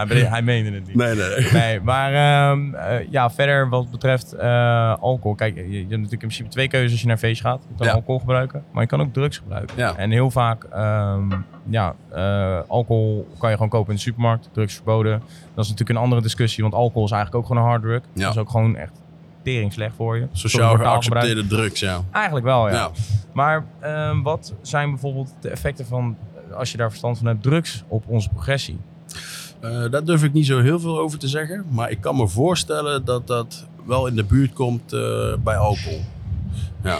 hij, 0.07 0.43
meende 0.43 0.71
het 0.71 0.87
niet. 0.87 0.97
Nee, 0.97 1.14
nee. 1.14 1.52
Nee, 1.52 1.81
maar 1.81 2.12
ehm, 2.14 2.75
eh, 2.75 3.11
ja, 3.11 3.31
verder 3.31 3.69
wat 3.69 3.90
betreft 3.90 4.33
eh, 4.33 4.95
alcohol. 5.00 5.35
Kijk, 5.35 5.55
je, 5.55 5.71
je 5.71 5.76
hebt 5.76 5.88
natuurlijk 5.90 6.12
in 6.12 6.19
principe 6.19 6.49
twee 6.49 6.69
keuzes 6.69 6.90
als 6.90 7.00
je 7.00 7.07
naar 7.07 7.14
een 7.14 7.21
feest 7.21 7.40
gaat. 7.40 7.62
Je 7.69 7.75
kan 7.76 7.87
Ja. 7.87 7.93
alcohol 7.93 8.19
gebruiken, 8.19 8.64
maar 8.73 8.83
je 8.83 8.88
kan 8.88 9.00
ook 9.00 9.12
drugs 9.12 9.37
gebruiken. 9.38 9.76
Ja. 9.76 9.97
En 9.97 10.11
heel 10.11 10.31
vaak, 10.31 10.64
ehm, 10.64 11.33
ja, 11.69 11.95
eh, 12.11 12.59
alcohol 12.67 13.28
kan 13.38 13.49
je 13.49 13.55
gewoon 13.55 13.71
kopen 13.71 13.90
in 13.90 13.97
de 13.97 14.02
supermarkt. 14.02 14.49
Drugs 14.52 14.75
verboden. 14.75 15.23
Dat 15.55 15.64
is 15.64 15.71
natuurlijk 15.71 15.99
een 15.99 16.05
andere 16.05 16.23
discussie, 16.23 16.62
want 16.62 16.75
alcohol 16.75 17.05
is 17.05 17.11
eigenlijk 17.11 17.43
ook 17.43 17.49
gewoon 17.49 17.62
een 17.62 17.69
harddrug. 17.71 18.02
Ja. 18.12 18.23
Dat 18.25 18.33
is 18.35 18.40
ook 18.40 18.50
gewoon 18.50 18.76
echt 18.76 18.93
tering 19.43 19.73
slecht 19.73 19.95
voor 19.97 20.17
je. 20.17 20.26
Sociaal 20.33 20.76
geaccepteerde 20.76 21.47
drugs, 21.47 21.81
ja. 21.81 22.00
Eigenlijk 22.11 22.45
wel, 22.47 22.69
ja. 22.69 22.75
Ja. 22.75 22.90
Maar 23.33 23.64
ehm, 23.81 24.23
wat 24.23 24.55
zijn 24.62 24.90
bijvoorbeeld 24.90 25.35
de 25.40 25.49
effecten 25.49 25.87
van, 25.87 26.17
als 26.55 26.71
je 26.71 26.76
daar 26.76 26.88
verstand 26.88 27.19
van 27.19 27.26
hebt, 27.26 27.43
drugs 27.43 27.85
op 27.88 28.05
onze 28.07 28.28
progressie? 28.28 28.78
Eh, 29.61 29.91
daar 29.91 30.05
durf 30.05 30.23
ik 30.23 30.33
niet 30.33 30.47
zo 30.47 30.61
heel 30.62 30.81
veel 30.81 30.99
over 30.99 31.19
te 31.19 31.29
zeggen. 31.29 31.65
Maar 31.71 31.91
ik 31.91 32.00
kan 32.00 32.17
me 32.17 32.29
voorstellen 32.29 33.05
dat 33.05 33.27
dat 33.27 33.67
wel 33.87 34.07
in 34.07 34.15
de 34.15 34.25
buurt 34.25 34.53
komt 34.53 34.93
eh, 34.93 35.00
bij 35.45 35.57
alcohol. 35.57 36.00
Ja, 36.83 36.99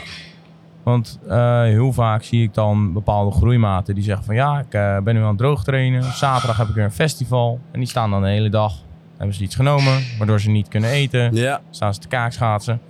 Want 0.83 1.19
eh, 1.29 1.61
heel 1.63 1.93
vaak 1.93 2.23
zie 2.23 2.43
ik 2.43 2.55
dan 2.55 2.93
bepaalde 2.93 3.37
groeimaten 3.37 3.95
die 3.95 4.05
zeggen 4.05 4.25
van 4.25 4.35
ja, 4.35 4.59
ik 4.59 5.05
ben 5.05 5.15
nu 5.15 5.21
aan 5.23 5.29
het 5.29 5.39
droog 5.39 5.65
trainen. 5.65 6.03
Zaterdag 6.03 6.57
heb 6.57 6.69
ik 6.69 6.75
weer 6.75 6.85
een 6.85 6.91
festival. 6.93 7.61
En 7.71 7.79
die 7.79 7.89
staan 7.89 8.11
dan 8.11 8.23
de 8.23 8.29
hele 8.29 8.51
dag. 8.51 8.75
Hebben 9.17 9.37
ze 9.37 9.43
iets 9.43 9.55
genomen, 9.55 10.03
waardoor 10.19 10.41
ze 10.41 10.51
niet 10.51 10.69
kunnen 10.69 10.91
eten. 10.91 11.35
ja, 11.35 11.61
Staan 11.71 11.95
ze 11.95 12.01
te 12.01 12.09
kaakschaatsen. 12.09 12.81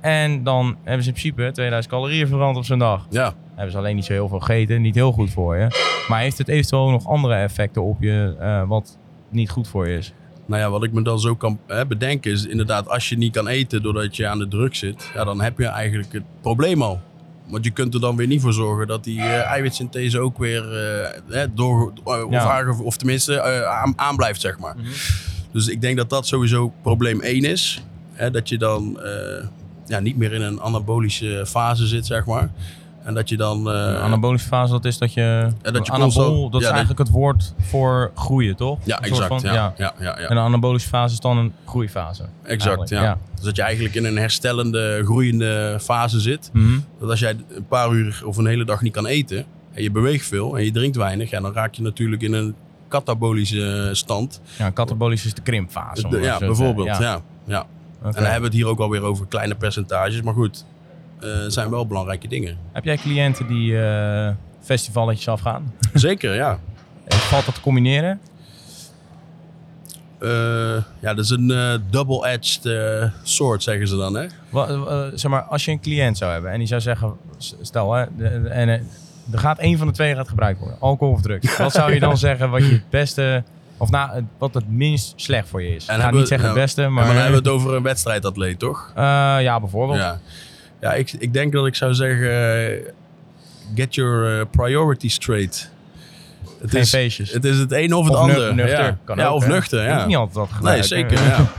En 0.00 0.42
dan 0.42 0.76
hebben 0.82 1.02
ze 1.02 1.08
in 1.08 1.14
principe 1.14 1.50
2000 1.52 1.94
calorieën 1.94 2.26
verbrand 2.28 2.56
op 2.56 2.64
zo'n 2.64 2.78
dag. 2.78 3.06
ja. 3.10 3.34
Hebben 3.54 3.72
ze 3.72 3.78
alleen 3.78 3.96
niet 3.96 4.04
zo 4.04 4.12
heel 4.12 4.28
veel 4.28 4.38
gegeten, 4.40 4.80
niet 4.82 4.94
heel 4.94 5.12
goed 5.12 5.30
voor 5.30 5.56
je. 5.56 5.66
Maar 6.08 6.20
heeft 6.20 6.38
het 6.38 6.48
eventueel 6.48 6.90
nog 6.90 7.06
andere 7.06 7.34
effecten 7.34 7.82
op 7.82 8.02
je 8.02 8.34
wat 8.68 8.98
niet 9.30 9.50
goed 9.50 9.68
voor 9.68 9.88
je 9.88 9.96
is? 9.98 10.12
Nou 10.46 10.60
ja, 10.62 10.70
wat 10.70 10.84
ik 10.84 10.92
me 10.92 11.02
dan 11.02 11.20
zo 11.20 11.34
kan 11.36 11.58
hè, 11.66 11.86
bedenken 11.86 12.30
is 12.32 12.46
inderdaad, 12.46 12.88
als 12.88 13.08
je 13.08 13.16
niet 13.16 13.32
kan 13.32 13.46
eten 13.48 13.82
doordat 13.82 14.16
je 14.16 14.26
aan 14.26 14.38
de 14.38 14.48
druk 14.48 14.74
zit, 14.74 15.10
ja, 15.14 15.24
dan 15.24 15.40
heb 15.40 15.58
je 15.58 15.66
eigenlijk 15.66 16.12
het 16.12 16.22
probleem 16.40 16.82
al. 16.82 17.00
Want 17.46 17.64
je 17.64 17.70
kunt 17.70 17.94
er 17.94 18.00
dan 18.00 18.16
weer 18.16 18.26
niet 18.26 18.40
voor 18.40 18.52
zorgen 18.52 18.86
dat 18.86 19.04
die 19.04 19.20
eh, 19.20 19.42
eiwitsynthese 19.50 20.18
ook 20.20 20.38
weer 20.38 20.64
hè, 21.28 21.54
door, 21.54 21.92
eh, 22.04 22.24
of, 22.26 22.30
Ja. 22.32 22.74
of 22.82 22.96
tenminste 22.96 23.42
aan, 23.66 23.92
aan 23.96 24.16
blijft, 24.16 24.40
zeg 24.40 24.58
maar. 24.58 24.74
Dus 25.52 25.68
ik 25.68 25.80
denk 25.80 25.96
dat 25.96 26.10
dat 26.10 26.26
sowieso 26.26 26.72
probleem 26.82 27.20
1 27.20 27.44
is. 27.44 27.82
Hè, 28.12 28.30
dat 28.30 28.48
je 28.48 28.58
dan 28.58 28.98
ja, 29.86 30.00
niet 30.00 30.16
meer 30.16 30.32
in 30.32 30.42
een 30.42 30.60
anabolische 30.60 31.44
fase 31.46 31.86
zit, 31.86 32.06
zeg 32.06 32.26
maar. 32.26 32.50
En 33.08 33.14
dat 33.14 33.28
je 33.28 33.36
dan... 33.36 33.70
eh, 33.70 33.74
Een 33.74 33.96
anabolische 33.96 34.48
fase, 34.48 34.72
dat 34.72 34.84
is 34.84 34.98
dat 34.98 35.12
je... 35.14 35.20
Ja, 35.62 35.70
dat 35.70 35.86
je 35.86 35.92
anabol, 35.92 35.98
constant- 36.24 36.52
dat 36.52 36.60
is 36.60 36.66
ja, 36.66 36.72
eigenlijk 36.72 36.98
het 37.08 37.10
woord 37.10 37.54
voor 37.60 38.10
groeien, 38.14 38.56
toch? 38.56 38.78
ja, 38.84 39.00
exact. 39.00 39.26
van- 39.28 39.40
ja, 39.42 39.52
ja. 39.52 39.72
Ja, 39.76 39.94
ja, 40.00 40.16
En 40.16 40.36
een 40.36 40.42
anabolische 40.42 40.88
fase 40.88 41.12
is 41.14 41.20
dan 41.20 41.38
een 41.38 41.52
groeifase. 41.66 42.22
Exact, 42.42 42.88
ja. 42.88 43.18
Dus 43.34 43.44
dat 43.44 43.56
je 43.56 43.62
eigenlijk 43.62 43.94
in 43.94 44.04
een 44.04 44.16
herstellende, 44.16 45.00
groeiende 45.04 45.78
fase 45.80 46.20
zit. 46.20 46.50
Mhm. 46.52 46.78
Dat 47.00 47.10
als 47.10 47.20
jij 47.20 47.36
een 47.54 47.66
paar 47.66 47.92
uur 47.92 48.22
of 48.24 48.36
een 48.36 48.46
hele 48.46 48.64
dag 48.64 48.80
niet 48.82 48.92
kan 48.92 49.06
eten 49.06 49.44
en 49.72 49.82
je 49.82 49.90
beweegt 49.90 50.26
veel 50.26 50.56
en 50.58 50.64
je 50.64 50.70
drinkt 50.70 50.96
weinig, 50.96 51.30
ja, 51.30 51.40
dan 51.40 51.52
raak 51.52 51.74
je 51.74 51.82
natuurlijk 51.82 52.22
in 52.22 52.32
een 52.32 52.54
katabolische 52.88 53.88
stand. 53.92 54.40
Ja, 54.58 54.70
katabolisch 54.70 55.24
is 55.24 55.34
de 55.34 55.42
krimpfase. 55.42 56.08
De- 56.08 56.20
ja, 56.20 56.38
bijvoorbeeld. 56.38 56.86
Ja. 56.98 57.20
Ja. 57.46 57.66
En 58.02 58.12
dan 58.12 58.22
hebben 58.22 58.40
we 58.40 58.46
het 58.46 58.54
hier 58.54 58.66
ook 58.66 58.78
alweer 58.80 59.02
over 59.02 59.26
kleine 59.26 59.54
percentages, 59.54 60.22
maar 60.22 60.34
goed, 60.34 60.64
eh, 60.64 60.77
zijn 61.48 61.70
wel 61.70 61.86
belangrijke 61.86 62.28
dingen. 62.28 62.56
Heb 62.72 62.84
jij 62.84 62.96
cliënten 62.96 63.46
die 63.46 63.80
eh 63.82 64.28
festivalletjes 64.62 65.28
afgaan? 65.28 65.74
Zeker, 65.94 66.34
ja. 66.34 66.58
En 67.04 67.16
Valt 67.18 67.44
dat 67.46 67.54
te 67.54 67.60
combineren? 67.60 68.20
Eh, 70.20 70.28
ja, 71.00 71.14
dat 71.14 71.18
is 71.18 71.30
een 71.30 71.50
eh, 71.50 71.74
double-edged 71.90 72.66
eh, 72.66 73.04
sword, 73.22 73.62
zeggen 73.62 73.88
ze 73.88 73.96
dan, 73.96 74.14
hè? 74.14 74.26
Wa- 74.50 74.66
eh, 74.68 75.04
zeg 75.14 75.30
maar, 75.30 75.42
als 75.42 75.64
je 75.64 75.70
een 75.70 75.80
cliënt 75.80 76.18
zou 76.18 76.32
hebben 76.32 76.50
en 76.50 76.58
die 76.58 76.66
zou 76.66 76.80
zeggen, 76.80 77.12
stel 77.60 77.92
hè, 77.92 78.04
de- 78.16 78.42
de- 78.42 78.48
en, 78.48 78.68
eh, 78.68 78.74
er 79.32 79.38
gaat 79.38 79.58
één 79.58 79.78
van 79.78 79.86
de 79.86 79.92
twee 79.92 80.14
gaat 80.14 80.28
gebruikt 80.28 80.58
worden, 80.60 80.76
alcohol 80.80 81.14
of 81.14 81.20
drugs. 81.22 81.56
Wat 81.56 81.72
zou 81.72 81.92
je 81.92 82.00
dan 82.00 82.18
zeggen 82.28 82.50
wat 82.50 82.66
je 82.66 82.72
het 82.72 82.90
beste, 82.90 83.42
of 83.76 83.90
nou, 83.90 84.24
wat 84.38 84.54
het 84.54 84.68
minst 84.70 85.12
slecht 85.16 85.48
voor 85.48 85.62
je 85.62 85.74
is? 85.74 85.84
Ik 85.88 85.90
ga 85.94 86.10
niet 86.10 86.28
zeggen 86.28 86.48
het 86.48 86.56
beste, 86.56 86.80
Maar, 86.82 86.90
maar, 86.92 87.04
dan 87.06 87.14
hebben 87.14 87.42
we 87.42 87.48
het 87.50 87.58
over 87.58 87.74
een 87.74 87.82
wedstrijdatleet, 87.82 88.58
toch? 88.58 88.92
eh, 88.94 89.02
ja, 89.40 89.60
bijvoorbeeld. 89.60 89.98
Ja, 89.98 90.18
ja 90.80 90.94
ik, 90.94 91.12
ik 91.12 91.32
denk 91.32 91.52
dat 91.52 91.66
ik 91.66 91.74
zou 91.74 91.94
zeggen: 91.94 92.94
get 93.74 93.94
your 93.94 94.38
eh, 94.40 94.46
priorities 94.50 95.14
straight. 95.14 95.70
Het 96.60 96.70
Geen 96.70 96.80
is, 96.80 96.90
feestjes. 96.90 97.32
het 97.32 97.44
is 97.44 97.58
het 97.58 97.72
een 97.72 97.94
of 97.94 98.04
het 98.04 98.14
Of 98.14 98.20
ander. 98.20 98.54
nuchter, 98.54 98.84
ja. 98.84 98.98
kan 99.04 99.16
ja, 99.16 99.26
ook, 99.26 99.34
of 99.36 99.44
hè? 99.44 99.52
nuchter, 99.52 99.82
ja. 99.84 100.06
niet 100.06 100.16
altijd 100.16 100.34
dat 100.34 100.46
Nee, 100.48 100.56
gebruiken. 100.82 100.84
zeker. 100.88 101.22
Ja. 101.24 101.46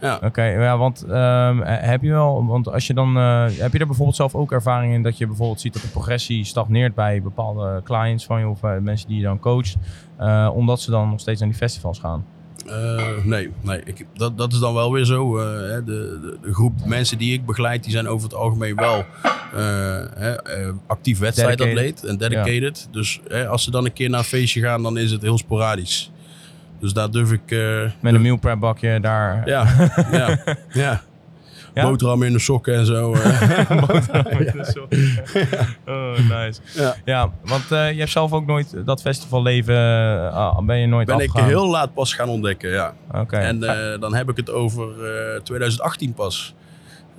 Ja. 0.00 0.20
Oké, 0.24 0.42
ja, 0.44 0.76
want 0.78 1.04
ehm, 1.08 1.58
heb 1.64 2.02
je 2.02 2.10
wel, 2.10 2.46
want 2.46 2.68
als 2.72 2.86
je 2.86 2.94
dan, 2.94 3.16
eh, 3.16 3.44
heb 3.56 3.72
je 3.72 3.78
er 3.78 3.86
bijvoorbeeld 3.86 4.16
zelf 4.16 4.34
ook 4.34 4.52
ervaring 4.52 4.92
in 4.94 5.02
dat 5.02 5.18
je 5.18 5.26
bijvoorbeeld 5.26 5.60
ziet 5.60 5.72
dat 5.72 5.82
de 5.82 5.88
progressie 5.88 6.44
stagneert 6.44 6.94
bij 6.94 7.22
bepaalde 7.22 7.80
clients 7.84 8.24
van 8.26 8.40
je 8.40 8.48
of 8.48 8.60
mensen 8.80 9.08
die 9.08 9.16
je 9.16 9.22
dan 9.22 9.38
coacht, 9.38 9.76
eh, 10.16 10.50
omdat 10.54 10.80
ze 10.80 10.90
dan 10.90 11.08
nog 11.10 11.20
steeds 11.20 11.40
naar 11.40 11.48
die 11.48 11.58
festivals 11.58 11.98
gaan? 11.98 12.24
Eh, 12.66 13.06
nee, 13.24 13.50
nee 13.60 13.80
ik, 13.84 14.06
dat, 14.14 14.38
dat 14.38 14.52
is 14.52 14.58
dan 14.58 14.74
wel 14.74 14.92
weer 14.92 15.04
zo. 15.04 15.38
eh, 15.38 15.44
de, 15.44 15.82
de, 15.84 16.38
de 16.42 16.54
groep 16.54 16.72
mensen 16.86 17.18
die 17.18 17.32
ik 17.32 17.46
begeleid, 17.46 17.82
die 17.82 17.92
zijn 17.92 18.08
over 18.08 18.28
het 18.28 18.38
algemeen 18.38 18.74
wel 18.74 19.04
eh, 19.54 20.68
actief 20.86 21.18
wedstrijdatleet 21.18 22.04
en 22.04 22.16
dedicated. 22.16 22.88
Dus 22.90 23.20
hè, 23.28 23.46
als 23.48 23.64
ze 23.64 23.70
dan 23.70 23.84
een 23.84 23.92
keer 23.92 24.10
naar 24.10 24.18
een 24.18 24.24
feestje 24.24 24.60
gaan, 24.60 24.82
dan 24.82 24.98
is 24.98 25.10
het 25.10 25.22
heel 25.22 25.38
sporadisch. 25.38 26.10
Dus 26.80 26.92
daar 26.92 27.10
durf 27.10 27.32
ik... 27.32 27.50
Met 28.00 28.14
een 28.14 28.22
meal 28.22 28.36
prep 28.36 28.58
bakje 28.58 29.00
daar. 29.00 29.48
ja, 29.48 29.66
ja, 30.12 30.38
ja. 30.72 31.02
Ja? 31.82 32.26
In 32.26 32.32
de 32.32 32.38
sokken 32.38 32.74
en 32.74 32.86
zo. 32.86 33.12
eh. 33.14 33.70
oh, 35.86 36.18
nice. 36.18 36.60
Ja. 37.04 37.32
Want 37.44 37.72
eh, 37.72 37.92
je 37.92 37.98
hebt 37.98 38.10
zelf 38.10 38.32
ook 38.32 38.46
nooit 38.46 38.74
dat 38.84 39.00
festivalleven, 39.00 39.74
eh, 39.74 40.58
ben 40.58 40.78
je 40.78 40.86
nooit 40.86 41.06
ben 41.06 41.20
ik 41.20 41.32
heel 41.32 41.68
laat 41.68 41.94
pas 41.94 42.14
gaan 42.14 42.28
ontdekken, 42.28 42.70
ja. 42.70 42.94
Oké. 43.14 43.36
En 43.36 43.62
eh, 43.62 44.00
dan 44.00 44.14
heb 44.14 44.30
ik 44.30 44.36
het 44.36 44.50
over 44.50 44.88
eh, 45.34 45.40
2018 45.40 46.14
pas. 46.14 46.54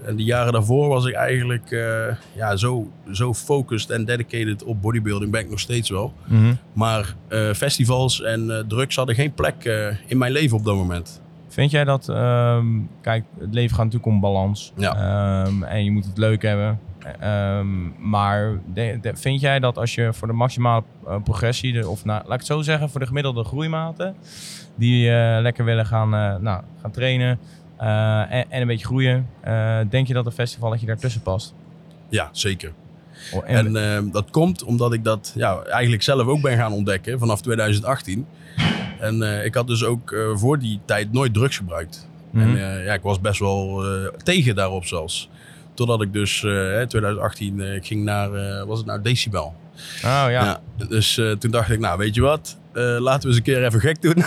En 0.05 0.15
de 0.15 0.23
jaren 0.23 0.53
daarvoor 0.53 0.87
was 0.87 1.05
ik 1.05 1.13
eigenlijk 1.13 1.71
eh, 1.71 1.81
ja, 2.35 2.55
zo, 2.55 2.91
zo 3.11 3.33
focused 3.33 3.89
en 3.89 4.05
dedicated 4.05 4.63
op 4.63 4.81
bodybuilding. 4.81 5.31
Ben 5.31 5.41
ik 5.41 5.49
nog 5.49 5.59
steeds 5.59 5.89
wel. 5.89 6.13
Mhm. 6.25 6.53
Maar 6.73 7.15
eh, 7.27 7.53
festivals 7.53 8.21
en 8.21 8.51
eh, 8.51 8.63
drugs 8.67 8.95
hadden 8.95 9.15
geen 9.15 9.33
plek 9.33 9.65
eh, 9.65 9.87
in 10.07 10.17
mijn 10.17 10.31
leven 10.31 10.57
op 10.57 10.65
dat 10.65 10.75
moment. 10.75 11.21
Vind 11.49 11.71
jij 11.71 11.83
dat, 11.83 12.09
ehm, 12.09 12.65
kijk, 13.01 13.23
het 13.39 13.53
leven 13.53 13.75
gaat 13.75 13.85
natuurlijk 13.85 14.11
om 14.13 14.19
balans. 14.19 14.73
Ja. 14.75 14.95
Ehm, 14.95 15.63
en 15.63 15.83
je 15.83 15.91
moet 15.91 16.05
het 16.05 16.17
leuk 16.17 16.41
hebben. 16.41 16.79
Ehm, 17.19 18.09
maar 18.09 18.59
de- 18.73 18.97
de- 19.01 19.15
vind 19.15 19.41
jij 19.41 19.59
dat 19.59 19.77
als 19.77 19.95
je 19.95 20.13
voor 20.13 20.27
de 20.27 20.33
maximale 20.33 20.83
eh, 21.07 21.15
progressie, 21.23 21.73
de- 21.73 21.87
of 21.89 22.05
nou, 22.05 22.21
laat 22.23 22.33
ik 22.33 22.37
het 22.37 22.45
zo 22.45 22.61
zeggen, 22.61 22.89
voor 22.89 22.99
de 22.99 23.05
gemiddelde 23.05 23.43
groeimaten, 23.43 24.15
die 24.75 25.09
eh, 25.11 25.41
lekker 25.41 25.65
willen 25.65 25.85
gaan, 25.85 26.13
eh, 26.13 26.35
nou, 26.35 26.63
gaan 26.81 26.91
trainen 26.91 27.39
en, 27.77 28.45
en 28.51 28.61
een 28.61 28.67
beetje 28.67 28.85
groeien, 28.85 29.27
denk 29.89 30.07
je 30.07 30.13
dat 30.13 30.25
een 30.25 30.31
festivalletje 30.31 30.85
daartussen 30.85 31.21
past? 31.21 31.53
Ja, 32.09 32.29
zeker. 32.31 32.71
Oh, 33.33 33.49
en- 33.49 33.75
En 33.75 34.11
dat 34.11 34.29
komt 34.29 34.63
omdat 34.63 34.93
ik 34.93 35.03
dat 35.03 35.31
ja, 35.35 35.61
eigenlijk 35.63 36.03
zelf 36.03 36.27
ook 36.27 36.41
ben 36.41 36.57
gaan 36.57 36.71
ontdekken 36.71 37.19
vanaf 37.19 37.41
2018. 37.41 38.25
En 38.99 39.23
eh, 39.23 39.45
ik 39.45 39.53
had 39.53 39.67
dus 39.67 39.83
ook 39.83 40.11
eh, 40.11 40.19
voor 40.33 40.59
die 40.59 40.79
tijd 40.85 41.11
nooit 41.11 41.33
drugs 41.33 41.57
gebruikt. 41.57 42.07
Mhm. 42.31 42.43
En 42.43 42.55
eh, 42.55 42.85
ja, 42.85 42.93
ik 42.93 43.01
was 43.01 43.21
best 43.21 43.39
wel 43.39 43.83
tegen 44.23 44.55
daarop 44.55 44.85
zelfs. 44.85 45.29
Totdat 45.73 46.01
ik 46.01 46.13
dus 46.13 46.43
eh 46.43 46.81
2018 46.81 47.61
eh, 47.61 47.75
ik 47.75 47.85
ging 47.85 48.03
naar, 48.03 48.29
was 48.65 48.77
het 48.77 48.87
nou 48.87 49.01
Decibel. 49.01 49.43
oh 49.43 49.51
ja. 50.01 50.27
Ja. 50.29 50.61
dus 50.89 51.21
toen 51.39 51.51
dacht 51.51 51.69
ik, 51.69 51.79
nou 51.79 51.97
weet 51.97 52.15
je 52.15 52.21
wat, 52.21 52.57
laten 52.73 53.21
we 53.21 53.27
eens 53.27 53.37
een 53.37 53.43
keer 53.43 53.65
even 53.65 53.79
gek 53.79 54.01
doen. 54.01 54.23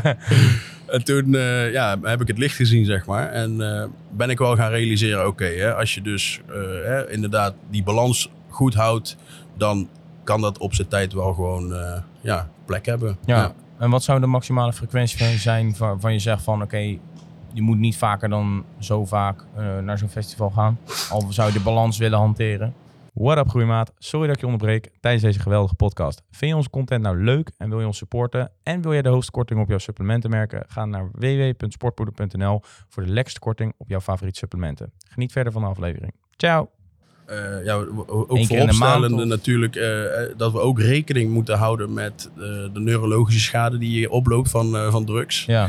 en 0.94 1.04
toen 1.04 1.30
ja, 1.72 1.98
heb 2.02 2.20
ik 2.20 2.28
het 2.28 2.38
licht 2.38 2.56
gezien, 2.56 2.84
zeg 2.84 3.06
maar. 3.06 3.28
En 3.28 3.56
ben 4.10 4.30
ik 4.30 4.38
wel 4.38 4.56
gaan 4.56 4.70
realiseren, 4.70 5.26
oké, 5.26 5.74
als 5.74 5.94
je 5.94 6.02
dus 6.02 6.40
hè, 6.84 7.10
inderdaad 7.10 7.54
die 7.70 7.82
balans 7.82 8.30
goed 8.48 8.74
houdt, 8.74 9.16
dan 9.56 9.88
kan 10.24 10.40
dat 10.40 10.58
op 10.58 10.74
zijn 10.74 10.88
tijd 10.88 11.12
wel 11.12 11.32
gewoon 11.32 11.74
ja, 12.20 12.48
plek 12.66 12.86
hebben. 12.86 13.18
Ja. 13.24 13.54
En 13.78 13.90
wat 13.90 14.02
zou 14.02 14.20
de 14.20 14.26
maximale 14.26 14.72
frequentie 14.72 15.38
zijn 15.38 15.76
waarvan 15.78 16.12
je 16.12 16.18
zegt 16.18 16.42
van 16.42 16.62
oké, 16.62 16.98
je 17.52 17.62
moet 17.62 17.78
niet 17.78 17.96
vaker 17.96 18.28
dan 18.28 18.64
zo 18.78 19.04
vaak 19.04 19.44
eh, 19.54 19.78
naar 19.78 19.98
zo'n 19.98 20.08
festival 20.08 20.50
gaan. 20.50 20.78
Al 21.10 21.26
zou 21.28 21.48
je 21.48 21.58
de 21.58 21.64
balans 21.64 21.98
willen 21.98 22.18
hanteren. 22.18 22.74
What 23.12 23.38
up 23.38 23.48
groeimaat, 23.48 23.92
sorry 23.98 24.26
dat 24.26 24.34
ik 24.34 24.40
je 24.40 24.46
onderbreek 24.46 24.90
tijdens 25.00 25.22
deze 25.24 25.38
geweldige 25.38 25.74
podcast. 25.74 26.22
Vind 26.30 26.50
je 26.50 26.56
onze 26.56 26.70
content 26.70 27.02
nou 27.02 27.22
leuk 27.22 27.50
en 27.58 27.68
wil 27.68 27.80
je 27.80 27.86
ons 27.86 27.96
supporten 27.96 28.50
en 28.62 28.82
wil 28.82 28.92
jij 28.92 29.02
de 29.02 29.08
hoogste 29.08 29.30
korting 29.30 29.60
op 29.60 29.68
jouw 29.68 29.78
supplementen 29.78 30.30
merken? 30.30 30.64
Ga 30.68 30.84
naar 30.84 31.10
www.sportpoeder.nl 31.12 32.60
voor 32.88 33.02
de 33.02 33.12
lekkerste 33.12 33.40
korting 33.40 33.72
op 33.76 33.88
jouw 33.88 34.00
favoriete 34.00 34.38
supplementen. 34.38 34.92
Geniet 35.08 35.32
verder 35.32 35.52
van 35.52 35.62
de 35.62 35.68
aflevering. 35.68 36.14
Ciao! 36.36 36.75
Eh, 37.26 37.64
ja, 37.64 37.74
ook 38.06 38.46
vooropstellende 38.46 39.24
natuurlijk 39.24 39.76
eh, 39.76 40.22
eh, 40.22 40.30
dat 40.36 40.52
we 40.52 40.58
ook 40.58 40.80
rekening 40.80 41.30
moeten 41.30 41.58
houden 41.58 41.92
met 41.92 42.30
de 42.72 42.80
neurologische 42.80 43.40
schade 43.40 43.78
die 43.78 44.00
je 44.00 44.10
oploopt 44.10 44.50
van, 44.50 44.90
van 44.90 45.04
drugs. 45.04 45.44
Ja. 45.44 45.68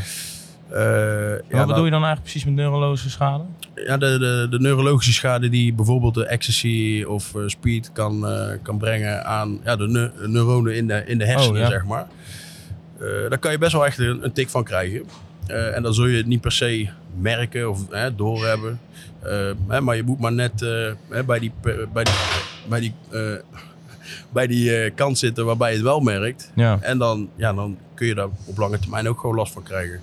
En 0.71 1.41
ja, 1.49 1.57
wat 1.57 1.67
bedoel 1.67 1.85
je 1.85 1.91
dan 1.91 2.03
eigenlijk 2.03 2.21
precies 2.21 2.45
met 2.45 2.53
neurologische 2.53 3.09
schade? 3.09 3.43
Ja, 3.75 3.97
de, 3.97 4.17
de, 4.19 4.47
de 4.49 4.59
neurologische 4.59 5.13
schade 5.13 5.49
die 5.49 5.73
bijvoorbeeld 5.73 6.13
de 6.13 6.25
ecstasy 6.25 7.03
of 7.07 7.33
speed 7.45 7.91
kan, 7.93 8.25
kan 8.61 8.77
brengen 8.77 9.25
aan 9.25 9.59
ja, 9.63 9.75
de 9.75 9.87
neu- 9.87 10.27
neuronen 10.27 10.75
in 10.75 10.87
de, 10.87 11.03
in 11.05 11.17
de 11.17 11.25
hersenen, 11.25 11.61
Oh, 11.61 11.67
ja. 11.67 11.69
zeg 11.69 11.85
maar. 11.85 12.07
Daar 13.29 13.37
kan 13.37 13.51
je 13.51 13.57
best 13.57 13.71
wel 13.71 13.85
echt 13.85 13.97
een, 13.99 14.23
een 14.23 14.33
tik 14.33 14.49
van 14.49 14.63
krijgen. 14.63 15.03
En 15.47 15.83
dan 15.83 15.93
zul 15.93 16.05
je 16.05 16.17
het 16.17 16.25
niet 16.25 16.41
per 16.41 16.51
se 16.51 16.89
merken 17.21 17.69
of 17.69 17.79
hè, 17.89 18.15
doorhebben. 18.15 18.79
Eh, 19.23 19.31
hè, 19.67 19.81
maar 19.81 19.95
je 19.95 20.03
moet 20.03 20.19
maar 20.19 20.33
net 20.33 20.61
eh, 20.61 20.69
hè, 21.09 21.23
bij 21.23 21.39
die, 21.39 21.51
bij 21.93 22.03
die, 22.03 22.13
bij 22.69 22.79
die, 22.79 22.93
eh, 23.11 23.21
bij 24.29 24.47
die 24.47 24.75
eh, 24.77 24.91
kant 24.95 25.17
zitten 25.17 25.45
waarbij 25.45 25.69
je 25.69 25.75
het 25.75 25.83
wel 25.85 25.99
merkt. 25.99 26.51
Ja. 26.55 26.77
En 26.81 26.97
dan, 26.97 27.29
ja, 27.35 27.53
dan 27.53 27.77
kun 27.93 28.07
je 28.07 28.15
daar 28.15 28.27
op 28.45 28.57
lange 28.57 28.79
termijn 28.79 29.07
ook 29.09 29.19
gewoon 29.19 29.35
last 29.35 29.53
van 29.53 29.63
krijgen. 29.63 30.01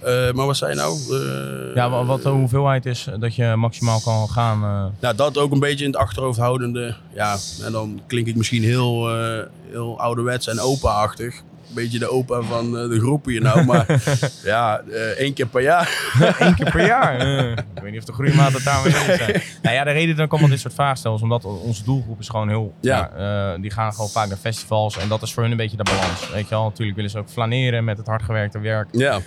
Eh, 0.00 0.32
maar 0.32 0.46
wat 0.46 0.56
zei 0.56 0.70
je 0.70 0.76
nou? 0.76 0.98
Eh, 1.10 1.74
Ja, 1.74 1.90
wa- 1.90 2.04
wat 2.04 2.22
de 2.22 2.28
hoeveelheid 2.28 2.86
is 2.86 3.06
dat 3.18 3.34
je 3.34 3.54
maximaal 3.56 4.00
kan 4.00 4.28
gaan. 4.28 4.62
eh, 4.62 4.84
nou, 5.00 5.16
dat 5.16 5.38
ook 5.38 5.52
een 5.52 5.58
beetje 5.60 5.84
in 5.84 5.90
het 5.90 6.00
achterhoofd 6.00 6.38
houdende. 6.38 6.94
Ja, 7.14 7.36
en 7.64 7.72
dan 7.72 8.00
klink 8.06 8.26
ik 8.26 8.36
misschien 8.36 8.62
heel, 8.62 9.10
eh, 9.18 9.42
heel 9.70 10.00
ouderwets 10.00 10.46
en 10.46 10.60
opa-achtig. 10.60 11.34
Beetje 11.76 11.98
de 11.98 12.10
opa 12.10 12.42
van 12.42 12.78
eh, 12.78 12.88
de 12.88 12.98
groep 12.98 13.24
hier 13.24 13.40
nou. 13.40 13.64
Maar 13.64 13.86
ja, 14.44 14.80
eh, 14.80 15.00
één 15.00 15.32
keer 15.32 15.46
per 15.46 15.62
jaar. 15.62 16.12
Eén 16.38 16.54
keer 16.54 16.70
per 16.70 16.86
jaar. 16.86 17.18
Eh, 17.18 17.50
ik 17.50 17.82
weet 17.82 17.90
niet 17.90 18.00
of 18.00 18.06
de 18.06 18.12
groeimaat 18.12 18.52
het 18.52 18.64
daarmee 18.64 18.92
zijn. 18.92 19.42
Nou 19.62 19.76
ja, 19.76 19.84
de 19.84 19.90
reden 19.90 20.16
dat 20.16 20.24
ik 20.24 20.30
allemaal 20.30 20.50
dit 20.50 20.60
soort 20.60 20.74
vragen 20.74 20.96
stel 20.96 21.14
is 21.14 21.22
omdat 21.22 21.44
onze 21.44 21.84
doelgroep 21.84 22.20
is 22.20 22.28
gewoon 22.28 22.48
heel... 22.48 22.74
Ja. 22.80 23.10
Ja. 23.16 23.58
die 23.58 23.70
gaan 23.70 23.92
gewoon 23.92 24.08
vaak 24.08 24.28
naar 24.28 24.36
festivals 24.36 24.98
en 24.98 25.08
dat 25.08 25.22
is 25.22 25.32
voor 25.32 25.42
hun 25.42 25.52
een 25.52 25.56
beetje 25.56 25.76
de 25.76 25.82
balans. 25.82 26.30
Weet 26.30 26.48
je 26.48 26.54
wel, 26.54 26.64
natuurlijk 26.64 26.96
willen 26.96 27.10
ze 27.10 27.18
ook 27.18 27.28
flaneren 27.28 27.84
met 27.84 27.98
het 27.98 28.06
hardgewerkte 28.06 28.58
werk 28.58 28.88
Ja, 28.92 29.20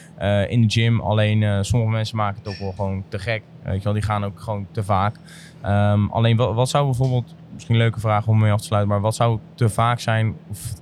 in 0.47 0.61
de 0.61 0.69
gym. 0.69 0.99
Alleen 0.99 1.65
sommige 1.65 1.91
mensen 1.91 2.17
maken 2.17 2.41
het 2.43 2.53
ook 2.53 2.59
wel 2.59 2.71
gewoon 2.71 3.03
te 3.09 3.19
gek. 3.19 3.41
Weet 3.63 3.77
je 3.77 3.83
wel, 3.83 3.93
die 3.93 4.01
gaan 4.01 4.25
ook 4.25 4.39
gewoon 4.39 4.67
te 4.71 4.83
vaak. 4.83 5.15
Ehm, 5.61 6.07
alleen 6.07 6.37
wat, 6.37 6.53
wat 6.53 6.69
zou 6.69 6.85
bijvoorbeeld, 6.85 7.35
misschien 7.53 7.75
een 7.75 7.81
leuke 7.81 7.99
vraag 7.99 8.27
om 8.27 8.39
mee 8.39 8.51
af 8.51 8.59
te 8.59 8.65
sluiten, 8.65 8.91
maar 8.91 9.01
wat 9.01 9.15
zou 9.15 9.39
te 9.55 9.69
vaak 9.69 9.99
zijn 9.99 10.35
of 10.49 10.73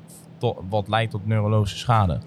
wat 0.69 0.87
leidt 0.87 1.11
tot 1.11 1.27
neurologische 1.27 1.77
schade? 1.77 2.19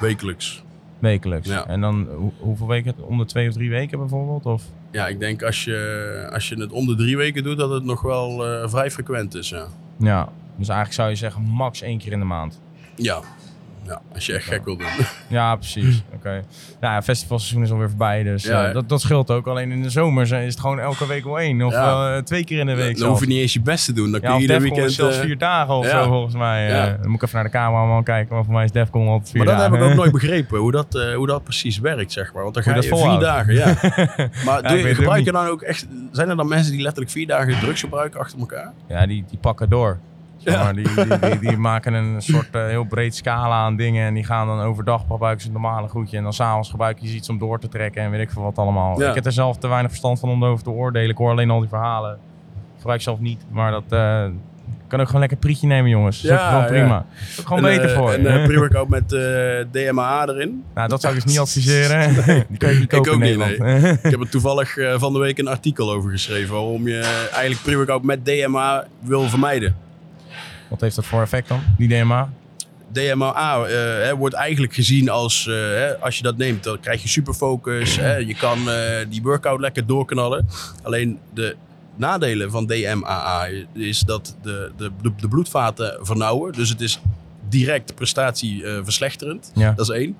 wekelijks. 0.00 0.62
Wekelijks. 0.98 1.48
Ja. 1.48 1.66
En 1.66 1.80
dan 1.80 2.08
hoe- 2.16 2.32
hoeveel 2.38 2.66
weken? 2.66 2.94
Om 3.06 3.18
de 3.18 3.24
twee 3.24 3.48
of 3.48 3.54
drie 3.54 3.70
weken 3.70 3.98
bijvoorbeeld? 3.98 4.46
Of? 4.46 4.62
Ja, 4.90 5.06
ik 5.06 5.18
denk 5.18 5.42
als 5.42 5.64
je, 5.64 6.28
als 6.32 6.48
je 6.48 6.60
het 6.60 6.72
om 6.72 6.86
de 6.86 6.94
drie 6.94 7.16
weken 7.16 7.42
doet, 7.42 7.56
dat 7.58 7.70
het 7.70 7.84
nog 7.84 8.02
wel 8.02 8.46
eh, 8.46 8.68
vrij 8.68 8.90
frequent 8.90 9.34
is. 9.34 9.48
Ja. 9.48 9.66
Ja, 9.98 10.24
dus 10.56 10.68
eigenlijk 10.68 10.92
zou 10.92 11.08
je 11.08 11.14
zeggen 11.16 11.42
max 11.42 11.82
één 11.82 11.98
keer 11.98 12.12
in 12.12 12.18
de 12.18 12.24
maand. 12.24 12.60
Ja. 12.94 13.20
Ja, 13.86 14.00
als 14.14 14.26
je 14.26 14.32
echt 14.32 14.46
gek 14.46 14.64
wil 14.64 14.76
doen. 14.76 14.86
Ja, 15.28 15.56
precies. 15.56 16.02
Oké. 16.16 16.44
Nou 16.80 16.94
ja, 16.94 17.02
festivalseizoen 17.02 17.62
is 17.62 17.70
alweer 17.70 17.88
voorbij, 17.88 18.22
dus 18.22 18.44
Ja. 18.44 18.66
eh, 18.66 18.74
dat, 18.74 18.88
dat 18.88 19.00
scheelt 19.00 19.30
ook. 19.30 19.46
Alleen 19.46 19.70
in 19.70 19.82
de 19.82 19.90
zomer 19.90 20.22
is 20.22 20.30
het 20.30 20.60
gewoon 20.60 20.78
elke 20.78 21.06
week 21.06 21.24
wel 21.24 21.38
één. 21.38 21.62
Of 21.62 21.72
eh, 21.72 22.16
twee 22.16 22.44
keer 22.44 22.58
in 22.58 22.66
de 22.66 22.74
week 22.74 22.98
Dan 22.98 23.08
hoef 23.08 23.20
je 23.20 23.26
niet 23.26 23.38
eens 23.40 23.52
je 23.52 23.60
best 23.60 23.84
te 23.84 23.92
doen. 23.92 24.10
Dan 24.12 24.20
kun 24.20 24.34
je 24.34 24.40
ieder 24.40 24.60
weekend... 24.60 24.92
zelfs 24.92 25.16
eh, 25.16 25.22
vier 25.22 25.38
dagen 25.38 25.74
of 25.74 25.86
zo 25.86 26.04
volgens 26.08 26.34
mij. 26.34 26.68
Dan 27.00 27.06
moet 27.10 27.14
ik 27.16 27.22
even 27.22 27.34
naar 27.34 27.44
de 27.44 27.50
cameraman 27.50 28.04
kijken, 28.04 28.34
maar 28.34 28.44
voor 28.44 28.54
mij 28.54 28.64
is 28.64 28.72
Defcon 28.72 29.08
altijd 29.08 29.30
vier 29.30 29.44
Maar 29.44 29.46
dat 29.54 29.56
dagen. 29.62 29.72
heb 29.72 29.82
ik 29.84 29.90
ook 29.90 29.96
nooit 29.96 30.12
begrepen, 30.20 30.58
hoe 30.58 30.72
dat, 30.72 31.12
hoe 31.16 31.26
dat 31.26 31.44
precies 31.44 31.78
werkt, 31.78 32.12
zeg 32.12 32.32
maar. 32.32 32.42
Want 32.42 32.54
dan 32.54 32.62
ga 32.62 32.74
je 32.74 32.82
vier 32.82 33.18
dagen, 33.18 33.54
ja. 33.54 33.66
Maar 34.44 34.68
gebruik 34.94 35.24
je 35.24 35.32
dan 35.32 35.46
ook 35.46 35.62
echt... 35.62 35.86
Zijn 36.12 36.28
er 36.28 36.36
dan 36.36 36.48
mensen 36.48 36.72
die 36.72 36.82
letterlijk 36.82 37.10
vier 37.12 37.26
dagen 37.26 37.58
drugs 37.58 37.80
gebruiken 37.80 38.20
achter 38.20 38.38
elkaar? 38.38 38.72
Ja, 38.88 39.06
die, 39.06 39.24
die 39.28 39.38
pakken 39.38 39.68
door. 39.68 39.98
Zeg 40.46 40.54
Ja. 40.54 40.62
maar, 40.64 40.74
die, 40.74 40.94
die, 40.94 41.18
die, 41.18 41.38
die 41.38 41.56
maken 41.70 41.92
een 41.94 42.22
soort 42.22 42.48
eh, 42.54 42.66
heel 42.66 42.84
breed 42.84 43.14
scala 43.14 43.54
aan 43.64 43.76
dingen. 43.76 44.06
En 44.06 44.14
die 44.14 44.24
gaan 44.24 44.46
dan 44.46 44.60
overdag 44.60 45.00
gebruiken 45.10 45.40
ze 45.42 45.48
het 45.50 45.60
normale 45.60 45.88
goedje. 45.88 46.16
En 46.16 46.22
dan 46.22 46.32
s'avonds 46.32 46.70
gebruiken 46.70 47.08
ze 47.08 47.14
iets 47.14 47.28
om 47.28 47.38
door 47.38 47.58
te 47.60 47.68
trekken. 47.68 48.02
En 48.02 48.10
weet 48.10 48.20
ik 48.20 48.30
veel 48.30 48.42
wat 48.42 48.58
allemaal. 48.58 49.00
Ja. 49.00 49.08
Ik 49.08 49.14
heb 49.14 49.24
er 49.26 49.32
zelf 49.32 49.56
te 49.58 49.68
weinig 49.68 49.90
verstand 49.90 50.20
van 50.20 50.28
om 50.28 50.42
erover 50.42 50.64
te 50.64 50.70
oordelen. 50.70 51.10
Ik 51.10 51.16
hoor 51.16 51.30
alleen 51.30 51.50
al 51.50 51.60
die 51.60 51.68
verhalen. 51.68 52.12
Ik 52.74 52.80
gebruik 52.82 53.00
zelf 53.02 53.18
niet. 53.20 53.44
Maar 53.50 53.70
dat 53.70 53.84
eh, 53.88 54.24
kan 54.88 55.00
ook 55.00 55.06
gewoon 55.06 55.20
lekker 55.20 55.38
prietje 55.38 55.66
nemen, 55.66 55.90
jongens. 55.90 56.20
Dat 56.20 56.30
Ja, 56.30 56.36
ook 56.44 56.48
gewoon 56.48 56.62
ja. 56.62 56.68
prima. 56.68 57.06
Ook 57.40 57.46
gewoon 57.46 57.64
En, 57.64 57.76
beter 57.76 57.90
eh, 57.90 57.96
voor 57.98 58.10
je. 58.10 58.16
En 58.28 58.40
uh, 58.40 58.46
pre-workout 58.46 58.88
met 58.88 59.08
DMA 59.72 60.26
erin. 60.28 60.64
nou, 60.74 60.88
dat 60.88 61.00
zou 61.00 61.14
ik 61.14 61.22
dus 61.22 61.30
niet 61.32 61.40
adviseren. 61.40 62.14
die 62.48 62.58
kan 62.58 62.68
je 62.68 62.74
niet 62.74 62.82
Ik 62.82 62.88
kopen 62.88 63.12
ook 63.12 63.20
in 63.20 63.38
niet, 63.38 63.38
Nederland. 63.38 63.98
Ik 64.04 64.10
heb 64.10 64.20
er 64.20 64.28
toevallig 64.28 64.76
van 64.96 65.12
de 65.12 65.18
week 65.18 65.38
een 65.38 65.48
artikel 65.48 65.92
over 65.92 66.10
geschreven. 66.10 66.54
Waarom 66.54 66.88
je 66.88 67.28
eigenlijk 67.32 67.62
pre-workout 67.62 68.02
met 68.02 68.24
DMA 68.24 68.84
wil 69.00 69.22
vermijden. 69.28 69.76
Wat 70.68 70.80
heeft 70.80 70.96
dat 70.96 71.06
voor 71.06 71.22
effect 71.22 71.48
dan, 71.48 71.60
die 71.78 71.88
DMA? 71.88 72.30
DMA 72.92 73.64
eh, 73.64 74.12
wordt 74.12 74.34
eigenlijk 74.34 74.74
gezien 74.74 75.08
als, 75.08 75.46
eh, 75.46 76.02
als 76.02 76.16
je 76.16 76.22
dat 76.22 76.36
neemt, 76.36 76.64
dan 76.64 76.80
krijg 76.80 77.02
je 77.02 77.08
superfocus. 77.08 77.96
Hè, 77.96 78.16
je 78.16 78.34
kan 78.34 78.70
eh, 78.70 79.06
die 79.08 79.22
workout 79.22 79.60
lekker 79.60 79.86
doorknallen. 79.86 80.48
Alleen 80.82 81.18
de 81.34 81.56
nadelen 81.96 82.50
van 82.50 82.66
DMAA 82.66 83.48
is 83.72 84.00
dat 84.00 84.36
de, 84.42 84.72
de, 84.76 84.90
de 85.20 85.28
bloedvaten 85.28 85.98
vernauwen. 86.00 86.52
Dus 86.52 86.68
het 86.68 86.80
is 86.80 87.00
direct 87.48 87.94
prestatie 87.94 88.64
eh, 88.64 88.78
verslechterend. 88.82 89.50
Ja. 89.54 89.72
Dat 89.72 89.88
is 89.90 89.96
één. 89.96 90.16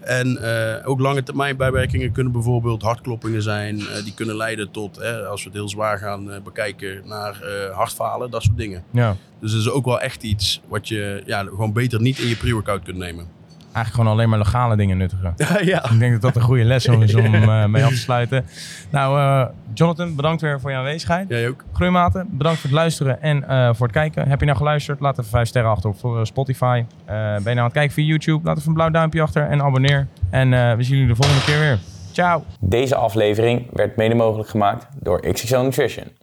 En 0.00 0.36
eh, 0.36 0.88
ook 0.88 1.00
lange 1.00 1.22
termijn 1.22 1.56
bijwerkingen 1.56 2.12
kunnen 2.12 2.32
bijvoorbeeld 2.32 2.82
hartkloppingen 2.82 3.42
zijn. 3.42 3.80
eh, 3.80 4.04
die 4.04 4.14
kunnen 4.14 4.36
leiden 4.36 4.70
tot, 4.70 5.02
als 5.02 5.42
we 5.42 5.48
het 5.48 5.58
heel 5.58 5.68
zwaar 5.68 5.98
gaan 5.98 6.30
bekijken, 6.44 7.02
naar 7.04 7.36
hartfalen, 7.72 8.30
dat 8.30 8.42
soort 8.42 8.56
dingen. 8.56 8.84
ja. 8.90 9.16
Dus 9.40 9.50
dat 9.50 9.60
is 9.60 9.70
ook 9.70 9.84
wel 9.84 10.00
echt 10.00 10.22
iets 10.22 10.60
wat 10.68 10.88
je 10.88 11.22
ja, 11.26 11.42
gewoon 11.42 11.72
beter 11.72 12.00
niet 12.00 12.18
in 12.18 12.28
je 12.28 12.36
pre-workout 12.36 12.82
kunt 12.82 12.96
nemen. 12.96 13.26
Eigenlijk 13.72 13.94
gewoon 13.94 14.06
alleen 14.06 14.28
maar 14.28 14.38
legale 14.38 14.76
dingen 14.76 14.96
nuttigen. 14.96 15.34
ja. 15.72 15.90
Ik 15.90 15.98
denk 15.98 16.12
dat 16.12 16.22
dat 16.22 16.36
een 16.36 16.42
goede 16.42 16.64
les 16.64 16.86
is 16.86 17.14
om 17.14 17.34
eh, 17.34 17.64
mee 17.64 17.84
af 17.84 17.90
te 17.90 17.96
sluiten. 17.96 18.44
Nou, 18.90 19.18
eh, 19.18 19.54
Jonathan, 19.74 20.14
bedankt 20.14 20.40
weer 20.42 20.60
voor 20.60 20.70
je 20.70 20.76
aanwezigheid. 20.76 21.28
Jij 21.28 21.48
ook? 21.48 21.64
Groeimaten, 21.72 22.28
bedankt 22.30 22.60
voor 22.60 22.70
het 22.70 22.78
luisteren 22.78 23.22
en 23.22 23.48
eh, 23.48 23.74
voor 23.74 23.86
het 23.86 23.96
kijken. 23.96 24.28
Heb 24.28 24.38
je 24.40 24.46
nou 24.46 24.58
geluisterd? 24.58 25.00
Laat 25.00 25.18
even 25.18 25.30
5 25.30 25.48
sterren 25.48 25.70
achter 25.70 25.90
op 25.90 26.26
Spotify. 26.26 26.84
Eh, 27.04 27.14
ben 27.14 27.34
je 27.34 27.40
nou 27.42 27.58
aan 27.58 27.64
het 27.64 27.72
kijken 27.72 27.92
via 27.92 28.04
YouTube? 28.04 28.44
Laat 28.44 28.56
even 28.56 28.68
een 28.68 28.74
blauw 28.74 28.90
duimpje 28.90 29.22
achter 29.22 29.48
en 29.48 29.62
abonneer. 29.62 30.06
En 30.30 30.52
eh, 30.52 30.76
we 30.76 30.82
zien 30.82 30.96
jullie 30.96 31.14
de 31.14 31.22
volgende 31.22 31.44
keer 31.44 31.58
weer. 31.58 31.78
Ciao! 32.12 32.42
Deze 32.60 32.94
aflevering 32.94 33.66
werd 33.72 33.96
mede 33.96 34.14
mogelijk 34.14 34.48
gemaakt 34.48 34.86
door 35.00 35.20
XXL 35.20 35.58
Nutrition. 35.58 36.21